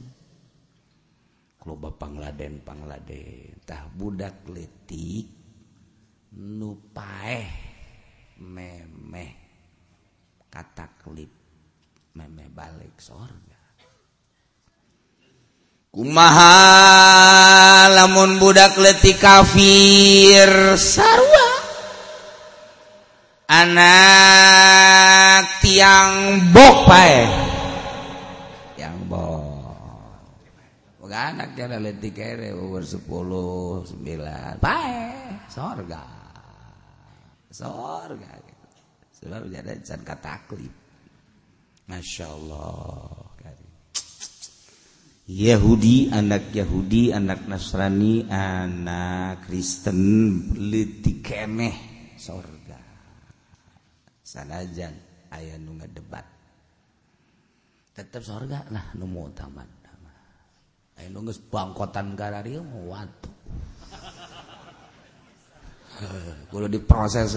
kalau 1.60 1.76
pangladen 1.92 2.64
pangladen 2.64 3.60
tah 3.68 3.92
budak 3.92 4.48
letik 4.48 5.28
nupaeh 6.40 7.52
memeh 8.40 9.32
kata 10.48 10.88
klip 11.04 11.39
memeh 12.16 12.50
balik 12.54 12.98
sorga 12.98 13.60
kumaha 15.92 16.56
lamun 17.94 18.38
budak 18.38 18.78
letik 18.78 19.18
kafir 19.22 20.78
sarwa 20.78 21.60
anak 23.50 25.44
tiang 25.66 26.38
bok 26.54 26.78
pae. 26.86 27.26
Yang 28.78 28.98
bok. 29.10 29.48
Anak 31.10 31.58
tiang 31.58 31.82
letik 31.82 32.14
kere 32.16 32.54
umur 32.54 32.86
sepuluh 32.86 33.82
sembilan. 33.84 34.62
Pae 34.62 35.10
sorga. 35.50 36.06
Sorga. 37.50 38.32
Sebab 39.20 39.52
jadi 39.52 39.76
can 39.84 40.00
kataklip 40.06 40.72
masya 41.90 42.30
Allah. 42.30 43.26
Yahudi 45.30 46.10
anak 46.10 46.50
Yahudi 46.58 47.14
anak 47.14 47.46
Nasrani 47.46 48.26
anak 48.30 49.46
Kristen 49.46 50.02
letik 50.58 51.22
kemeh 51.22 51.76
sorga. 52.18 52.82
Sanajan 54.26 54.94
ayah 55.34 55.58
nunga 55.62 55.86
debat 55.86 56.26
tetap 58.00 58.24
sorga 58.24 58.64
lah 58.72 58.96
numu 58.96 59.28
tamat 59.36 59.68
ayah 61.00 61.10
nunggu 61.12 61.36
bangkotan 61.52 62.16
karari 62.16 62.56
mau 62.60 62.96
waktu 62.96 63.32
kalau 66.48 66.68
diproses 66.72 67.36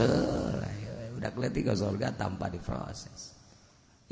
udah 1.19 1.31
kelihatan 1.35 1.63
ke 1.67 1.75
sorga 1.75 2.15
tanpa 2.15 2.47
diproses 2.47 3.35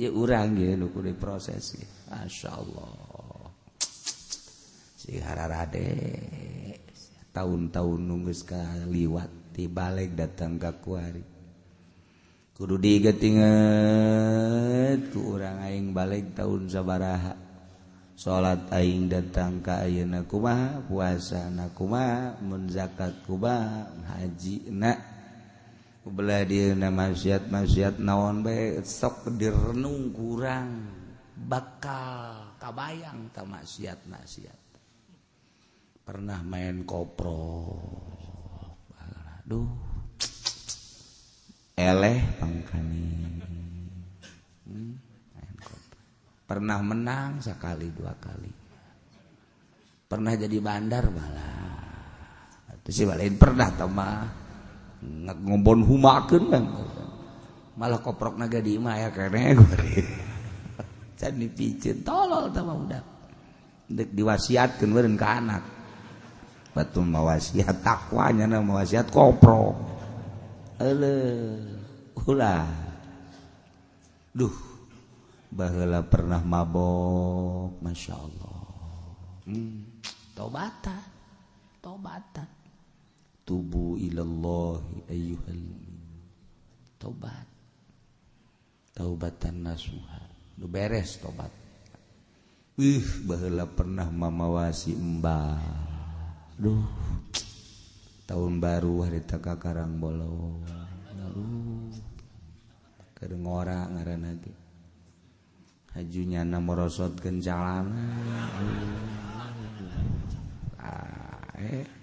ya 0.01 0.09
urang 0.09 0.57
ya 0.57 0.73
nu 0.81 0.89
kudu 0.89 1.13
diproses 1.13 1.77
ya 1.77 1.85
Masya 2.09 2.49
Allah 2.57 2.93
si 4.97 5.21
hararade 5.21 5.89
tahun-tahun 7.37 8.01
nunggus 8.01 8.43
kaliwat 8.49 9.31
di 9.55 9.67
balik 9.67 10.15
datang 10.17 10.59
ke 10.61 10.71
kuari. 10.83 11.25
Kudu 12.53 12.77
digetinget 12.77 13.41
ku 15.17 15.37
urang 15.37 15.65
aing 15.65 15.97
balik 15.97 16.37
tahun 16.37 16.69
sabaraha. 16.69 17.33
Salat 18.21 18.69
aing 18.77 19.09
datang 19.09 19.65
ka 19.65 19.81
ayeuna 19.89 20.29
kumaha 20.29 20.85
puasa 20.85 21.49
na 21.49 21.73
kumaha 21.73 22.37
mun 22.45 22.69
zakat 22.69 23.25
kumaha 23.25 23.89
haji 24.13 24.69
na. 24.69 25.10
Belah 26.11 26.43
dia 26.43 26.75
maksiat 26.75 27.49
maksiat 27.49 28.03
naon 28.03 28.43
bae 28.43 28.83
sok 28.83 29.31
direnung 29.39 30.11
kurang. 30.11 30.99
Bakal 31.41 32.59
kabayang 32.61 33.33
ta 33.33 33.47
maksiat 33.47 34.05
maksiat. 34.11 34.61
Pernah 36.05 36.43
main 36.43 36.83
kopro 36.83 37.79
aduh. 39.41 39.71
Pangkani. 42.37 43.09
Hmm, 44.69 44.95
pernah 46.45 46.79
menang 46.85 47.41
sekali 47.41 47.89
dua 47.89 48.13
kali. 48.21 48.53
Pernah 50.05 50.35
jadi 50.37 50.59
bandar 50.61 51.09
malah. 51.09 51.59
Itu 52.77 52.91
sih 52.93 53.07
pernah 53.39 53.71
tama 53.73 54.40
ngobon 55.01 55.81
humakeun 55.85 56.45
kan. 56.53 56.65
Malah 57.81 58.01
koprok 58.05 58.37
naga 58.37 58.61
di 58.61 58.77
imah 58.77 58.97
ya 59.01 59.09
kene 59.09 59.57
gue 59.57 60.05
can 61.21 61.37
dipicin 61.37 62.01
tolol 62.01 62.49
sama 62.49 62.73
udah 62.77 63.03
dek 63.89 64.09
diwasiatkan 64.17 64.89
beren 64.89 65.17
ke 65.17 65.27
anak. 65.27 65.63
Batu 66.71 67.03
mawasiat 67.03 67.83
takwanya 67.83 68.47
na 68.47 68.63
mawasiat 68.63 69.11
koprok. 69.11 69.75
Ele 70.81 71.15
ulah 72.25 72.65
duh 74.31 74.55
baheula 75.51 76.01
pernah 76.07 76.41
mabok 76.41 77.83
masya 77.83 78.15
Allah. 78.15 78.59
Hmm. 79.51 79.83
tobatan 80.37 81.03
tobatan 81.83 82.60
tubu 83.51 83.99
ilallahi 83.99 85.11
ayyuhal 85.11 85.67
tobat 87.03 87.51
taubatan 88.95 89.67
nasuha. 89.67 90.23
Nu 90.55 90.71
beres 90.71 91.19
tobat 91.19 91.51
ih 92.79 93.03
baheula 93.27 93.67
pernah 93.67 94.07
mamawasi 94.07 94.95
embah 94.95 95.59
duh. 96.63 96.87
Tahun 98.31 98.63
baru 98.63 99.03
harita 99.03 99.43
ka 99.43 99.59
karang 99.59 99.99
bolong 99.99 100.63
keur 103.19 103.35
ngora 103.35 103.91
ngaranna 103.91 104.39
ge. 104.39 104.55
Hajunya 105.91 106.47
na 106.47 106.63
morosotkeun 106.63 107.43
ah 110.79 111.51
eh. 111.59 112.00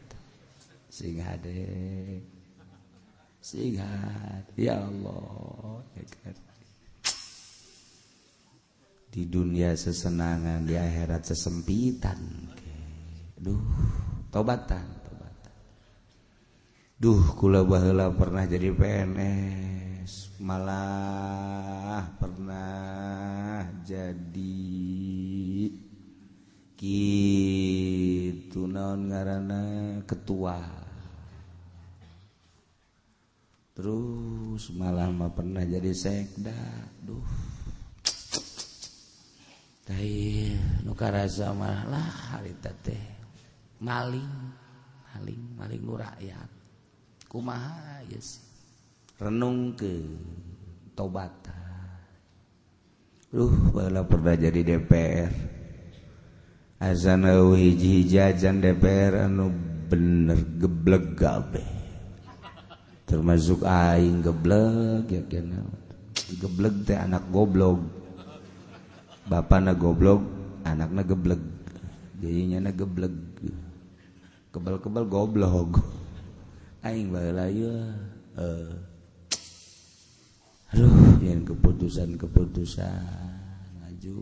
Sing 0.97 1.21
ya 4.57 4.81
Allah. 4.81 5.85
Di 9.07 9.23
dunia 9.25 9.77
sesenangan 9.77 10.65
di 10.65 10.73
akhirat 10.73 11.29
sesempitan. 11.29 12.49
Duh 13.37 13.61
tobatan 14.33 14.97
Duh 16.97 17.37
kula 17.37 17.61
baheula 17.61 18.09
pernah 18.09 18.49
jadi 18.49 18.73
PNS 18.73 20.41
malah 20.41 22.09
pernah 22.17 23.69
jadi. 23.85 24.65
Kitu 26.73 28.65
naon 28.65 29.13
ngaranna? 29.13 29.61
Ketua 30.09 30.76
terus 33.77 34.73
malah 34.73 35.13
mah 35.13 35.29
pernah 35.29 35.61
jadi 35.61 35.93
sekda 35.93 36.57
duh 37.05 37.21
Tapi 39.85 40.51
nu 40.81 40.97
karasa 40.97 41.53
mah 41.53 41.85
lah 41.85 42.09
harita 42.33 42.73
teh 42.81 43.05
maling 43.77 44.33
maling 45.13 45.41
maling 45.53 45.81
nu 45.85 45.93
rakyat 45.93 46.49
kumaha 47.29 48.01
yes. 48.09 48.41
renung 49.21 49.77
ke 49.77 50.01
tobatan 50.97 51.67
Duh, 53.27 53.51
bala 53.75 54.07
pernah 54.07 54.39
jadi 54.39 54.63
DPR. 54.63 55.27
Azan 56.79 57.27
hiji 57.59 58.07
jajan 58.07 58.63
DPR 58.63 59.27
anu 59.27 59.51
bener 59.91 60.39
geblek 60.55 61.19
gabe. 61.19 61.76
termasuk 63.07 63.63
aing 63.63 64.19
geblek 64.19 65.07
ya 65.07 65.23
kena 65.31 65.63
geblek 66.35 66.75
teh 66.83 66.99
anak 66.99 67.23
goblok. 67.31 67.79
Bapakna 69.27 69.71
goblok 69.71 70.19
anakna 70.67 71.07
geblek. 71.07 71.39
Jadinya 72.19 72.67
na 72.67 72.71
geblek. 72.75 73.15
Kebal-kebal 74.51 75.07
goblok. 75.07 75.79
Aing 76.83 77.11
baheula 77.11 77.47
ye 77.47 77.71
uh. 78.35 78.75
aduh 80.75 81.19
yang 81.23 81.47
keputusan-keputusan. 81.47 83.07
Ngaju 83.79 84.19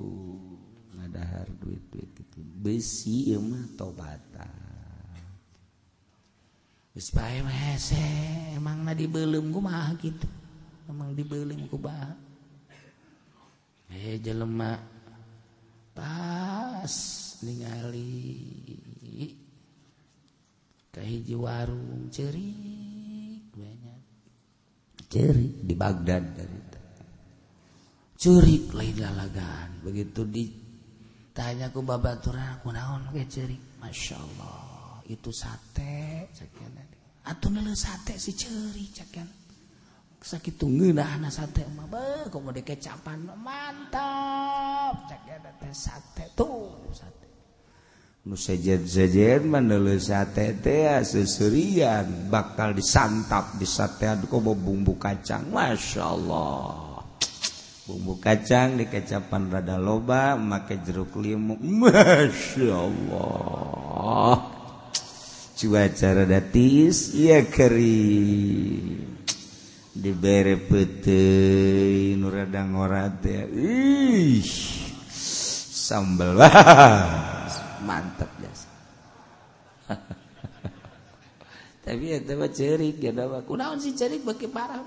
ngadahar 0.94 1.50
duit-duit 1.58 2.10
gitu. 2.14 2.40
Besi 2.62 3.34
ieu 3.34 3.42
mah 3.42 3.66
tobatan 3.74 4.65
emang 8.56 8.88
dibelum 8.96 9.52
mah 9.60 9.92
gitu 10.00 10.28
emang 10.88 11.12
dibelum 11.12 11.68
ku 11.68 11.76
eh 13.92 14.16
jelema 14.24 14.80
pas 15.92 16.94
ningali 17.44 18.16
kahiji 20.96 21.36
warung 21.36 22.08
ceri 22.08 22.56
banyak 23.52 24.02
ceri 25.12 25.48
di 25.68 25.76
Baghdad 25.76 26.24
dari 26.32 26.66
curi 28.26 28.72
lain 28.74 28.98
lalagan 29.04 29.70
begitu 29.86 30.26
ditanya 30.26 31.70
ku 31.70 31.86
babaturan 31.86 32.58
aku 32.58 32.74
naon 32.74 33.12
ke 33.14 33.22
ceri 33.30 33.54
masya 33.78 34.18
Allah. 34.18 34.65
Itu 35.06 35.30
sate 35.30 36.30
atau 37.26 37.50
sate 37.78 38.18
si 38.18 38.34
ceri 38.34 38.90
sakit 40.26 40.58
tunggu 40.58 40.90
anak 40.98 41.30
sate 41.30 41.70
mau 41.70 42.42
kecapan 42.50 43.30
mantap 43.38 45.06
sate 45.70 46.34
tuh 46.34 46.90
sate. 46.90 47.26
Susurian 51.06 52.08
bakal 52.26 52.74
disantap 52.74 53.54
di 53.62 53.70
sate. 53.70 54.10
Kok 54.26 54.42
mau 54.42 54.58
bumbu 54.58 54.98
kacang? 54.98 55.54
Masya 55.54 56.02
Allah. 56.02 57.06
Bumbu 57.86 58.18
kacang 58.18 58.82
di 58.82 58.90
kecapan 58.90 59.54
rada 59.54 59.78
loba 59.78 60.34
make 60.42 60.82
jeruk 60.82 61.14
limu 61.22 61.54
Masya 61.62 62.74
Allah 62.74 64.55
cuaca 65.56 66.12
rada 66.12 66.44
tis 66.44 67.16
iya 67.16 67.48
kering 67.48 69.16
dibere 69.96 70.60
pete 70.60 71.24
nu 72.20 72.28
rada 72.28 72.68
ngorat 72.68 73.24
ya. 73.24 73.48
Ih 73.48 74.44
sambal 75.08 76.36
mantap 77.88 78.32
jasa 78.44 78.68
tapi 81.88 82.06
ya 82.12 82.20
tapi 82.20 82.48
cerik 82.52 83.00
ya 83.00 83.16
dapat. 83.16 83.48
Kunaon 83.48 83.80
sih 83.80 83.96
cerik 83.96 84.28
bagi 84.28 84.52
parah. 84.52 84.84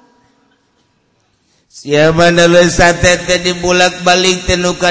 Siapa 1.68 2.32
sate 2.72 3.38
dibulak-balik 3.44 4.48
tenuka 4.48 4.88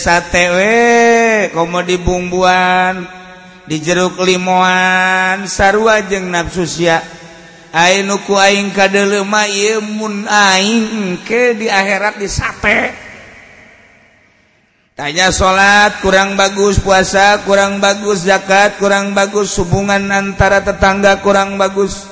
satewe 0.00 0.74
kom 1.52 1.76
dibumbuan 1.84 3.25
di 3.66 3.82
jeruk 3.82 4.22
limoan 4.22 5.44
sarwa 5.50 6.00
jeung 6.06 6.30
nafsu 6.30 6.64
sia. 6.66 7.02
Ku 8.24 8.32
aing 8.32 8.72
kadelema 8.72 9.44
ieu 9.44 9.84
mun 9.84 10.24
aing 10.24 11.20
ke 11.28 11.52
di 11.60 11.68
akhirat 11.68 12.16
disate 12.16 12.96
tanya 14.96 15.28
salat 15.28 16.00
kurang 16.00 16.40
bagus 16.40 16.80
puasa 16.80 17.44
kurang 17.44 17.76
bagus 17.76 18.24
zakat 18.24 18.80
kurang 18.80 19.12
bagus 19.12 19.52
hubungan 19.60 20.08
antara 20.08 20.64
tetangga 20.64 21.20
kurang 21.20 21.60
bagus. 21.60 22.08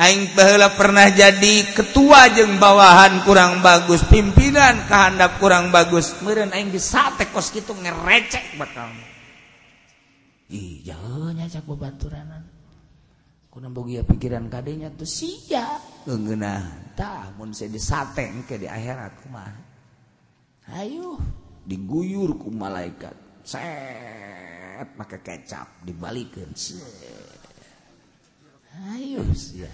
Aing 0.00 0.32
pahala 0.32 0.72
pernah 0.72 1.12
jadi 1.12 1.68
ketua 1.76 2.32
jeng 2.32 2.56
bawahan 2.56 3.28
kurang 3.28 3.60
bagus 3.60 4.00
pimpinan 4.08 4.88
kehendak 4.88 5.36
kurang 5.36 5.68
bagus. 5.68 6.16
Meren 6.24 6.48
aing 6.48 6.72
di 6.72 6.80
sate 6.80 7.28
kos 7.28 7.52
gitu 7.52 7.76
ngerecek 7.76 8.56
bakal. 8.56 8.88
Iya 10.52 11.00
cak 11.48 11.64
babaturan 11.64 12.44
kuna 13.48 13.72
bogia 13.72 14.04
pikiran 14.04 14.52
kadenya 14.52 14.92
tuh 14.92 15.08
sia 15.08 15.80
ngeunah 16.04 16.92
tah 16.92 17.32
mun 17.40 17.56
saya 17.56 17.72
di 17.72 17.80
sate 17.80 18.28
ke 18.44 18.60
di 18.60 18.68
akhirat 18.68 19.12
kumaha 19.24 19.72
ayo. 20.78 21.18
Diguyur 21.62 22.38
ku 22.38 22.50
malaikat. 22.50 23.14
Set 23.42 24.86
pakai 24.94 25.18
kecap 25.22 25.82
dibalikeun 25.82 26.54
ayo. 28.94 29.22
Sia 29.34 29.70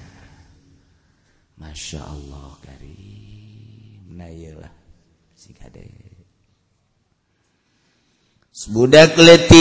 Masya 1.59 2.01
Allah 2.01 2.55
Karimlah 2.65 4.33
budak 8.67 9.15
letik 9.15 9.55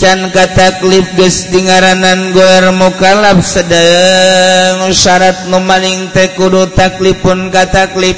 can 0.00 0.32
kataklip 0.32 1.04
guys 1.12 1.52
dingaranan 1.52 2.32
goer 2.32 2.72
mukalab 2.72 3.44
sedang 3.44 4.88
syarat 4.88 5.44
numaling 5.52 6.08
teh 6.16 6.32
kudu 6.32 6.72
taklip 6.72 7.20
pun 7.20 7.52
kataklip 7.52 8.16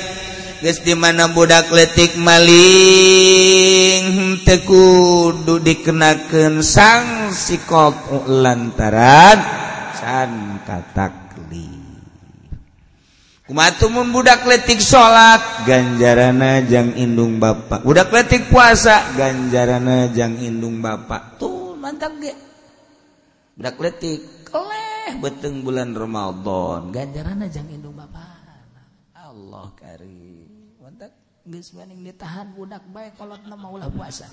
guys 0.63 0.79
dimana 0.79 1.27
budak 1.35 1.75
letik 1.75 2.15
maling 2.15 2.47
tekudu 4.47 5.59
dikenakan 5.59 6.63
sanksi 6.63 7.67
kok 7.67 8.31
lantaran 8.31 9.43
can 9.99 10.63
katak 10.63 11.32
Kumatu 13.53 13.93
budak 13.93 14.49
letik 14.49 14.81
salat 14.81 15.69
ganjarana 15.69 16.65
jang 16.65 16.97
indung 16.97 17.37
bapak. 17.37 17.85
Budak 17.85 18.09
letik 18.09 18.49
puasa 18.49 19.13
ganjarana 19.13 20.09
jang 20.09 20.41
indung 20.41 20.81
bapak. 20.81 21.37
Tuh 21.37 21.77
mantap 21.77 22.17
ge. 22.17 22.33
Budak 23.53 23.77
letik 23.77 24.49
keleh 24.49 25.21
beteng 25.21 25.61
bulan 25.61 25.93
Ramadan 25.93 26.97
ganjarana 26.97 27.45
jang 27.53 27.69
indung 27.69 27.93
bapak. 27.93 28.41
Allah 29.21 29.69
karim. 29.77 30.49
Mantap 30.81 31.13
geus 31.45 31.77
maning 31.77 32.09
ditahan 32.09 32.57
budak 32.57 32.81
bae 32.89 33.13
kolotna 33.21 33.53
maulah 33.53 33.93
puasa. 33.93 34.33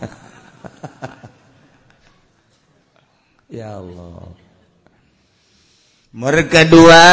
ya 3.60 3.76
Allah. 3.76 4.49
mereka 6.10 6.66
dua 6.66 7.06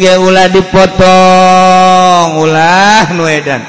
ge 0.00 0.16
ulah 0.16 0.48
dipotong 0.48 2.40
ulah 2.40 3.12
nuedan 3.12 3.60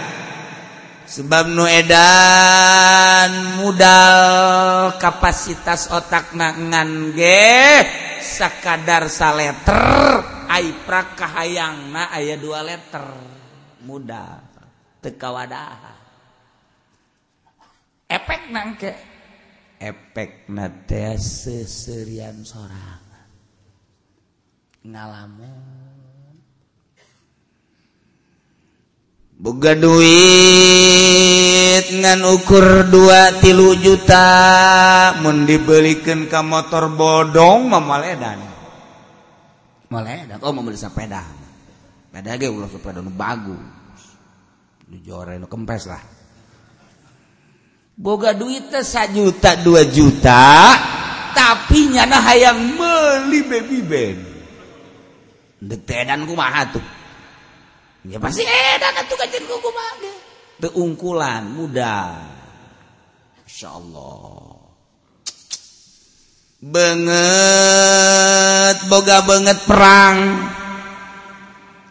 sebab 1.03 1.51
nuedan 1.51 3.31
modal 3.59 4.95
kapasitas 5.03 5.91
otak 5.91 6.31
nangan 6.31 7.11
ge 7.11 7.83
sakadar 8.23 9.11
saleter 9.11 10.23
aiprak 10.47 11.19
kahayangna 11.19 12.07
aya 12.15 12.39
dua 12.39 12.63
letter 12.63 13.03
modal 13.83 14.47
teka 15.03 15.27
wadah 15.27 15.91
efek 18.07 18.47
nangke 18.47 19.08
efek 19.79 20.51
serian 21.63 22.43
seorang 22.43 22.99
ngalamu 24.83 25.55
Buga 29.39 29.71
duit 29.71 30.03
ngan 31.95 32.27
ukur 32.27 32.91
dua 32.91 33.39
tilu 33.39 33.71
juta 33.79 35.15
mun 35.23 35.47
dibelikan 35.47 36.27
ke 36.27 36.43
motor 36.43 36.91
bodong 36.91 37.71
mamaledan 37.71 38.43
maledan 39.87 40.43
oh 40.43 40.51
mau 40.51 40.59
beli 40.59 40.75
sepeda. 40.75 41.23
Sepeda 42.11 42.35
ge 42.35 42.51
ulah 42.51 42.67
sepeda 42.67 42.99
nu 42.99 43.15
bagus. 43.15 43.63
Dijore 44.91 45.39
nu 45.39 45.47
kempes 45.47 45.87
lah 45.87 46.18
boga 47.99 48.31
duit 48.31 48.71
satu 48.71 49.27
juta 49.27 49.59
dua 49.59 49.83
juta 49.83 50.71
tapi 51.35 51.91
nyana 51.91 52.23
hayang 52.23 52.79
beli 52.79 53.43
baby 53.43 53.83
band. 53.83 54.23
Detedan 55.59 56.23
kumaha 56.23 56.71
tuh? 56.71 56.85
Ya 58.07 58.15
pasti 58.15 58.47
edan 58.47 58.95
atuh 59.03 59.19
kajen 59.19 59.43
kumaha 59.43 60.07
teungkulan 60.59 61.55
mudah 61.55 62.19
Insya 63.47 63.75
Allah 63.75 64.55
banget 66.59 67.15
boga 68.91 69.23
banget 69.27 69.59
perang. 69.67 70.47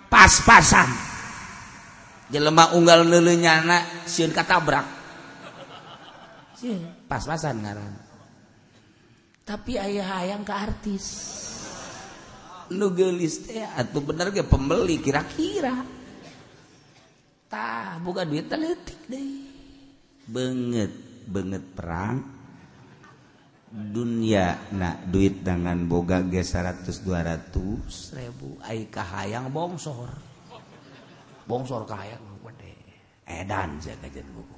Pas-pasan. 0.08 0.88
Jelema 2.32 2.72
unggal 2.76 3.04
neuleuh 3.04 3.36
nyana 3.36 3.84
sieun 4.08 4.32
katabrak 4.32 4.97
pas-pasan 7.06 7.62
ngaran. 7.62 7.94
Tapi 9.48 9.80
ayah 9.80 10.24
ayam 10.24 10.44
ke 10.44 10.52
artis. 10.52 11.06
Lu 12.76 12.92
gelis 12.92 13.48
teh 13.48 13.64
atau 13.64 14.04
bener 14.04 14.28
ke 14.28 14.44
pembeli 14.44 15.00
kira-kira. 15.00 15.72
Tah 17.48 17.96
bukan 18.04 18.28
duit 18.28 18.44
teletik 18.44 19.08
deh. 19.08 19.48
Banget 20.28 20.92
banget 21.24 21.64
perang. 21.72 22.36
Dunia 23.68 24.72
nak 24.72 25.08
duit 25.12 25.44
dengan 25.44 25.84
boga 25.88 26.24
ge 26.24 26.40
100 26.40 26.88
200 27.04 28.16
ribu 28.16 28.56
ai 28.64 28.88
kahayang 28.88 29.48
bongsor. 29.48 30.12
Bongsor 31.48 31.88
kahayang 31.88 32.20
gede 32.44 32.76
edan 33.28 33.76
saya 33.76 33.96
kajian 34.00 34.24
buku 34.32 34.57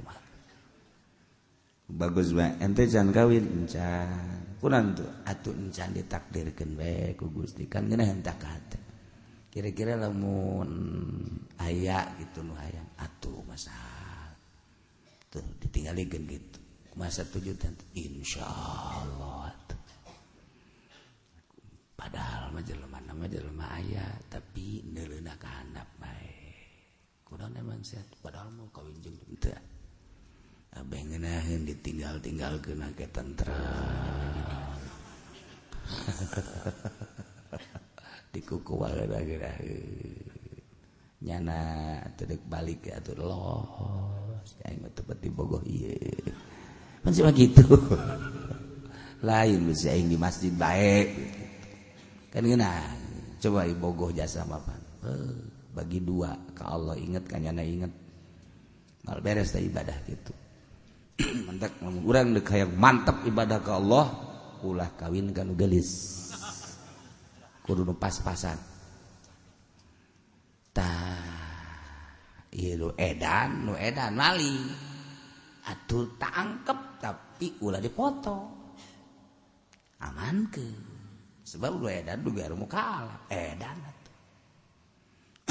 bagus 1.96 2.34
ba 2.34 2.54
ente 2.62 2.86
jangan 2.86 3.10
kawin 3.10 3.44
encan 3.62 4.54
kunan 4.62 4.92
tuh 4.94 5.10
atuh 5.26 5.54
encan 5.56 5.90
ditakdirkan 5.96 6.76
baik 6.76 7.18
ku 7.18 7.32
gusti. 7.32 7.66
Kan 7.66 7.90
gini 7.90 8.04
hentak 8.06 8.38
kata. 8.38 8.78
Kira-kira 9.50 9.98
lamun 9.98 10.70
ayak 11.58 12.22
gitu 12.22 12.46
nu 12.46 12.54
hayang 12.54 12.86
atuh 13.00 13.42
masa 13.48 13.74
tuh 15.26 15.42
ditinggalikan 15.58 16.22
gitu. 16.28 16.58
Masa 16.94 17.22
tujuh 17.26 17.54
tentu 17.54 17.86
insya 17.94 18.42
Allah 18.44 19.54
padahal 22.00 22.48
mah 22.56 22.64
jelema 22.64 22.96
nama 23.04 23.28
jelema 23.28 23.76
ayah 23.76 24.08
tapi 24.32 24.80
neuleuna 24.88 25.36
ka 25.36 25.52
handap 25.52 25.84
baik 26.00 26.56
kunaon 27.28 27.52
emang 27.60 27.84
sehat? 27.84 28.08
Padahal 28.24 28.48
mau 28.56 28.72
kawin 28.72 28.96
jeung 29.04 29.20
teu 29.36 29.52
ditinggal-tinggal 31.66 32.60
ke 32.98 33.06
tentram 33.10 34.34
dikuku 38.30 38.78
nyana 41.20 41.60
tedek 42.16 42.40
balik 42.46 42.86
atau 42.88 43.12
loh 43.18 43.66
aing 44.64 44.80
mah 44.80 44.92
tepet 44.94 45.18
di 45.20 45.28
bogoh 45.28 45.60
iya 45.66 45.98
kan 47.00 47.12
sih 47.16 47.24
gitu. 47.32 47.64
Lain 49.28 49.68
bisa 49.68 49.92
aing 49.92 50.08
di 50.08 50.16
masjid 50.16 50.52
baik 50.52 51.08
kan 52.32 52.44
geuna. 52.44 52.72
Coba 53.40 53.64
ibogoh 53.64 54.12
jasa 54.12 54.44
apa 54.44 54.76
bagi 55.72 56.00
dua. 56.00 56.36
Ke 56.52 56.64
Allah 56.64 56.96
inget 56.96 57.24
kan 57.24 57.40
nyana 57.40 57.64
inget 57.64 57.92
mal 59.04 59.20
beres 59.24 59.56
ibadah 59.56 59.96
gitu. 60.08 60.32
tak 61.60 61.76
namun 61.84 62.00
urang 62.08 62.32
dek 62.32 62.48
hayang 62.48 62.72
mantap 62.72 63.20
ibadah 63.28 63.60
ke 63.60 63.68
Allah 63.68 64.06
ulah 64.64 64.88
kawin 64.96 65.32
kanu 65.36 65.52
gelis. 65.52 66.16
Kudu 67.60 67.84
nu 67.84 67.94
pas-pasan. 68.00 68.56
Ta 70.72 70.90
ieu 72.56 72.80
nu 72.80 72.88
edan 72.96 73.68
nu 73.68 73.72
edan 73.76 74.16
mali 74.16 74.56
atuh 75.68 76.16
tangkep 76.16 76.78
tapi 77.04 77.60
ulah 77.60 77.78
dipoto. 77.78 78.38
Aman 80.00 80.48
ke 80.48 80.64
sebab 81.44 81.76
lu 81.76 81.86
edan 81.92 82.24
duga 82.24 82.48
rumu 82.48 82.64
kalah. 82.64 83.28
Edan 83.28 83.76
atuh. 83.76 84.16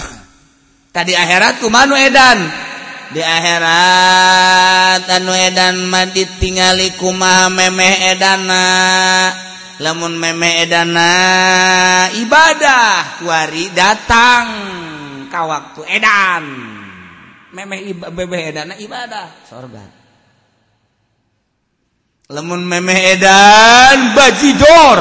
Tadi 0.95 1.13
akhirat 1.13 1.61
kumanu 1.61 1.93
edan. 1.93 2.39
di 3.09 3.21
akhirat 3.25 5.09
anu 5.09 5.33
edan 5.33 5.89
madit 5.89 6.29
tingali 6.37 6.93
kuma 6.97 7.49
memeh 7.49 8.13
edana. 8.13 8.67
Lamun 9.79 10.19
memeh 10.19 10.67
edana 10.67 11.11
ibadah 12.11 13.23
kuari 13.23 13.71
datang 13.71 14.45
ka 15.31 15.41
waktu 15.47 15.81
edan. 15.87 16.43
Memeh 17.49 17.79
iba, 17.95 18.13
bebeh 18.13 18.41
edana 18.53 18.73
ibadah. 18.77 19.47
Sorga. 19.47 19.81
Lamun 22.29 22.61
memeh 22.61 23.17
edan 23.17 24.13
bajidor 24.13 24.99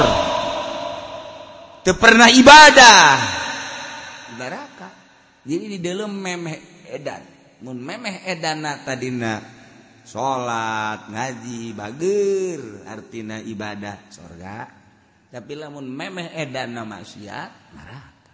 teu 1.85 1.93
pernah 2.01 2.33
ibadah. 2.33 3.05
Neraka. 4.39 4.89
Jadi 5.45 5.77
di 5.77 5.79
dalam 5.83 6.15
memeh 6.17 6.89
edan. 6.89 7.38
mun 7.65 7.79
memeh 7.79 8.27
edana 8.29 8.83
tadina? 8.83 9.41
Salat 10.09 11.13
ngaji 11.13 11.77
bager 11.77 12.89
artina 12.89 13.45
ibadah 13.45 14.09
surga 14.09 14.57
tapi 15.29 15.53
lamun 15.53 15.85
memeh 15.85 16.33
edana 16.33 16.89
maksiat 16.89 17.77
neraka. 17.77 18.33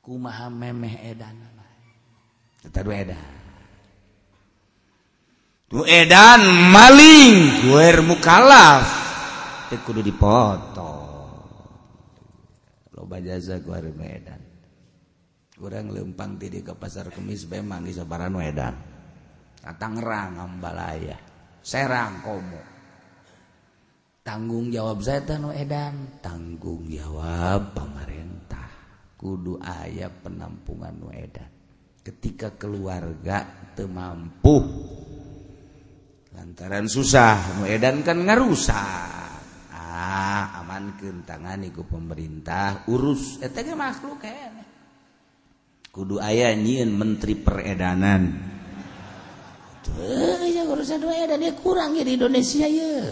Kumaha 0.00 0.48
memeh 0.48 1.12
edana 1.12 1.58
tata 2.68 2.80
dua 2.82 2.96
edan. 3.00 3.32
Tu 5.68 5.80
edan 5.84 6.40
maling 6.72 7.68
kuer 7.68 8.00
mukalaf. 8.00 8.84
Teu 9.68 9.80
kudu 9.84 10.00
dipotong. 10.00 11.44
Loba 12.96 13.20
jaza 13.20 13.60
kuer 13.60 13.92
edan. 13.92 14.37
kurang 15.58 15.90
lempang 15.90 16.38
ti 16.38 16.48
ke 16.62 16.72
pasar 16.78 17.10
kemis 17.10 17.50
memang 17.50 17.82
di 17.82 17.92
sebaran 17.92 18.32
Wedan 18.38 18.98
Tangerang 19.76 20.38
Ambalaya. 20.38 21.18
Serang 21.60 22.24
Komo. 22.24 22.62
Tanggung 24.24 24.72
jawab 24.72 25.04
saya 25.04 25.24
Tanu 25.24 25.52
Edan. 25.52 26.20
Tanggung 26.24 26.88
jawab 26.88 27.76
pemerintah. 27.76 28.68
Kudu 29.18 29.58
ayah 29.60 30.12
penampungan 30.12 30.94
Nu 30.94 31.10
Edan. 31.10 31.50
Ketika 32.00 32.54
keluarga 32.56 33.44
temampu 33.76 34.64
lantaran 36.32 36.86
susah 36.86 37.58
Nu 37.60 37.68
Edan 37.68 38.00
kan 38.06 38.22
ngarusak. 38.22 39.36
Ah 39.74 40.62
amankan 40.62 41.26
tangani 41.26 41.74
ku 41.74 41.84
pemerintah 41.84 42.86
urus. 42.88 43.42
Eta 43.42 43.60
makhluk 43.74 44.22
kayaknya 44.22 44.67
kudu 45.98 46.22
ayah 46.22 46.54
nyiin 46.54 46.94
menteri 46.94 47.34
peredanan. 47.34 48.46
Urusan 50.68 51.02
edan 51.02 51.42
dia 51.42 51.50
kurang 51.58 51.98
ya 51.98 52.06
di 52.06 52.14
Indonesia 52.14 52.70
ya. 52.70 53.10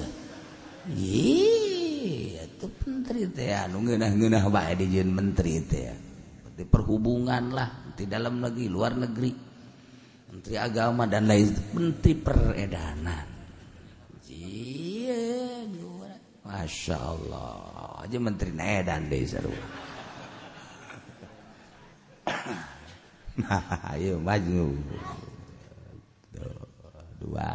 Iya 0.95 2.47
itu 2.47 2.67
menteri 2.87 3.27
teh 3.27 3.51
anu 3.51 3.83
ngeunah-ngeunah 3.83 4.45
bae 4.47 4.79
dijieun 4.79 5.11
menteri 5.11 5.59
teh. 5.67 5.91
Di 6.55 6.63
perhubungan 6.63 7.51
lah 7.51 7.91
di 7.99 8.07
dalam 8.07 8.39
negeri 8.39 8.71
luar 8.71 8.95
negeri. 8.95 9.35
Menteri 10.31 10.55
agama 10.55 11.11
dan 11.11 11.27
lain 11.27 11.51
menteri 11.75 12.15
peredanan. 12.15 13.27
Iya 14.31 15.67
Masya 16.47 16.97
Allah. 17.03 17.99
Aja 18.07 18.19
menteri 18.23 18.55
edan 18.55 19.11
deh 19.11 19.27
seru 19.27 19.51
ayo 23.93 24.17
maju. 24.21 24.77
Tuh, 26.33 26.67
dua. 27.21 27.53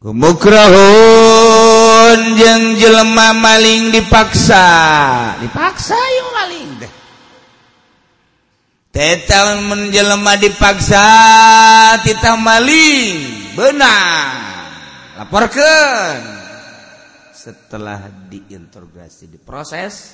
Kumukrahun 0.00 0.80
jeung 2.40 2.80
jelema 2.80 3.36
maling 3.36 3.92
dipaksa. 3.92 4.64
Dipaksa 5.44 5.98
yo 5.98 6.24
maling 6.32 6.70
teh. 6.80 6.92
Tetal 8.90 9.60
menjelema 9.68 10.40
dipaksa 10.40 11.04
tita 12.00 12.32
maling. 12.40 13.52
Benar. 13.52 14.48
Laporkan 15.20 16.40
setelah 17.40 18.08
diinterogasi 18.28 19.32
diproses 19.32 20.12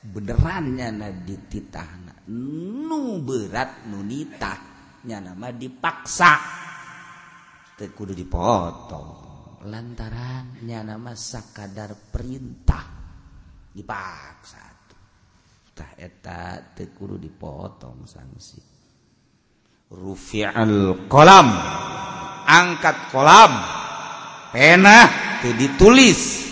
benerannya 0.00 0.88
nah 0.88 1.12
dititah 1.12 1.99
nu 2.30 3.18
berat 3.22 3.90
nunitanya 3.90 5.18
nama 5.18 5.50
dipaksa. 5.50 6.32
Tekudu 7.74 8.12
dipotong. 8.14 9.08
Lantarannya 9.66 10.80
nama 10.84 11.12
sakadar 11.16 11.92
perintah. 12.08 12.84
Dipaksa 13.70 14.70
tah 15.70 15.96
eta 15.96 16.60
tekudu 16.76 17.16
dipotong 17.16 18.04
sanksi 18.04 18.60
rufi'al 19.88 21.08
kolam. 21.08 21.48
Angkat 22.44 22.96
kolam. 23.08 23.52
Pena 24.50 25.08
ditulis. 25.40 26.50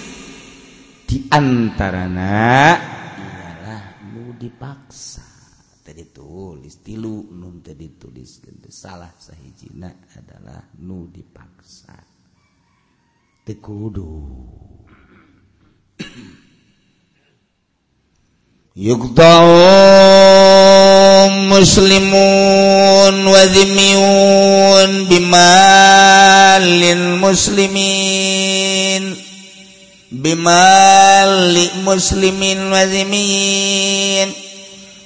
Di 1.09 1.25
antarana 1.33 2.77
dipaksa 4.39 5.28
ditulis 5.93 6.81
tilu 6.85 7.29
nun 7.33 7.63
ditulis 7.63 8.41
gede 8.45 8.71
salah 8.73 9.13
sahijina 9.17 9.89
adalah 10.17 10.63
nu 10.81 11.09
dipaksa. 11.13 11.97
Tekudu 13.45 14.09
yukta 18.89 19.35
muslimun 21.49 23.15
wazimiun 23.25 24.91
bimalin 25.09 27.01
muslimin. 27.23 29.17
Bimali 30.09 31.85
muslimin 31.85 32.73
wazimin 32.73 34.48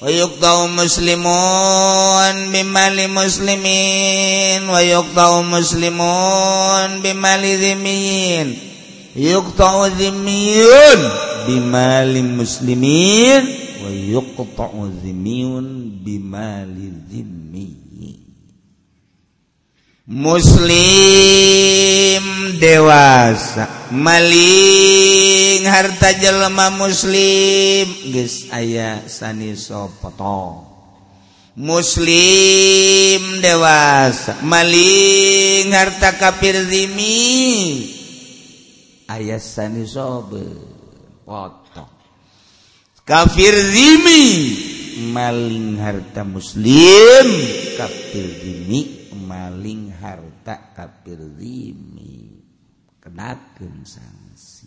ويقطع 0.02 0.66
مسلمون 0.66 2.52
بمال 2.52 3.10
مسلمين 3.10 4.68
ويقطع 4.68 5.40
مسلمون 5.42 7.00
بمال 7.02 7.42
ذميين 7.64 8.56
يقطع 9.16 9.86
ذميون 9.86 11.10
بمال 11.48 12.36
مسلمين 12.36 13.44
ويقطع 13.86 14.70
ذمي 15.04 15.44
بمال 16.04 16.92
ذمي 17.12 17.41
muslim 20.12 21.00
dewasa. 22.60 23.88
Maling 23.90 25.64
harta 25.64 26.12
jelema 26.20 26.68
muslim. 26.68 27.88
Guys 28.12 28.52
aya 28.52 29.08
sani 29.08 29.56
sopoto. 29.56 30.68
Muslim 31.56 33.40
dewasa. 33.40 34.36
Maling 34.44 35.72
harta 35.72 36.12
kafir 36.20 36.60
zimi. 36.68 37.88
Aya 39.08 39.40
sani 39.40 39.88
sobe. 39.88 40.44
Potong 41.24 41.88
kafir 43.08 43.56
zimi. 43.72 44.28
Maling 45.12 45.80
harta 45.80 46.20
muslim 46.24 47.28
kafir 47.80 48.28
zimi. 48.44 49.01
Maling 49.22 49.94
harta 49.94 50.74
kafir 50.74 51.18
zimi 51.38 52.42
sanksi 53.86 54.66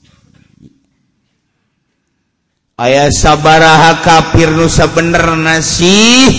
ayaah 2.80 3.12
sabaraha 3.12 4.00
kafir 4.04 4.52
Nusa 4.52 4.88
bener 4.92 5.36
nasi 5.36 6.32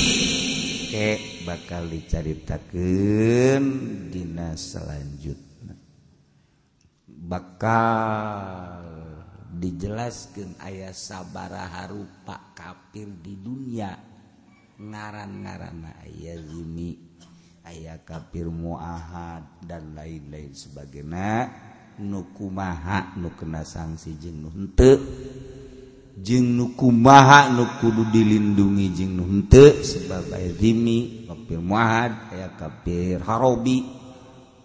bakal 1.47 1.87
diceritakan 1.93 3.63
Dinas 4.11 4.75
selanjutnya 4.75 5.47
bakal 7.27 8.87
dijelaskan 9.57 10.55
ayah 10.69 10.93
sabaraha 10.93 11.89
rupa 11.91 12.53
kafir 12.53 13.09
di 13.25 13.35
dunia. 13.41 13.97
Ngaran-ngaran 14.77 16.05
aya 16.05 16.37
ini 16.37 17.06
aya 17.67 17.99
kafir 18.07 18.47
muahad 18.47 19.43
dan 19.67 19.99
lain-lain 19.99 20.55
sebagainya. 20.55 21.51
Nukumaha 21.97 23.17
nukena 23.19 23.65
sanksi 23.65 24.21
jeng 24.21 24.45
nuhente 24.45 25.01
jeng 26.17 26.57
nukumaha 26.57 27.53
nukudu 27.53 28.09
dilindungi 28.13 28.93
jeng 28.93 29.17
nuhente 29.17 29.81
sebagai 29.81 30.57
dimi 30.61 31.25
kafir 31.29 31.61
muahad 31.61 32.13
ayah 32.37 32.53
kafir 32.57 33.21
harobi. 33.21 33.85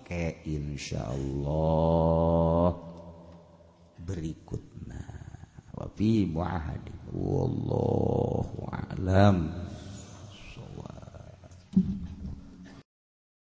Ke 0.03 0.43
insya 0.43 1.07
Allah 1.07 2.75
berikutnya 4.03 5.07
wafi 5.71 6.27
muahad 6.27 6.83
wallahu 7.15 8.67
alam. 8.67 9.70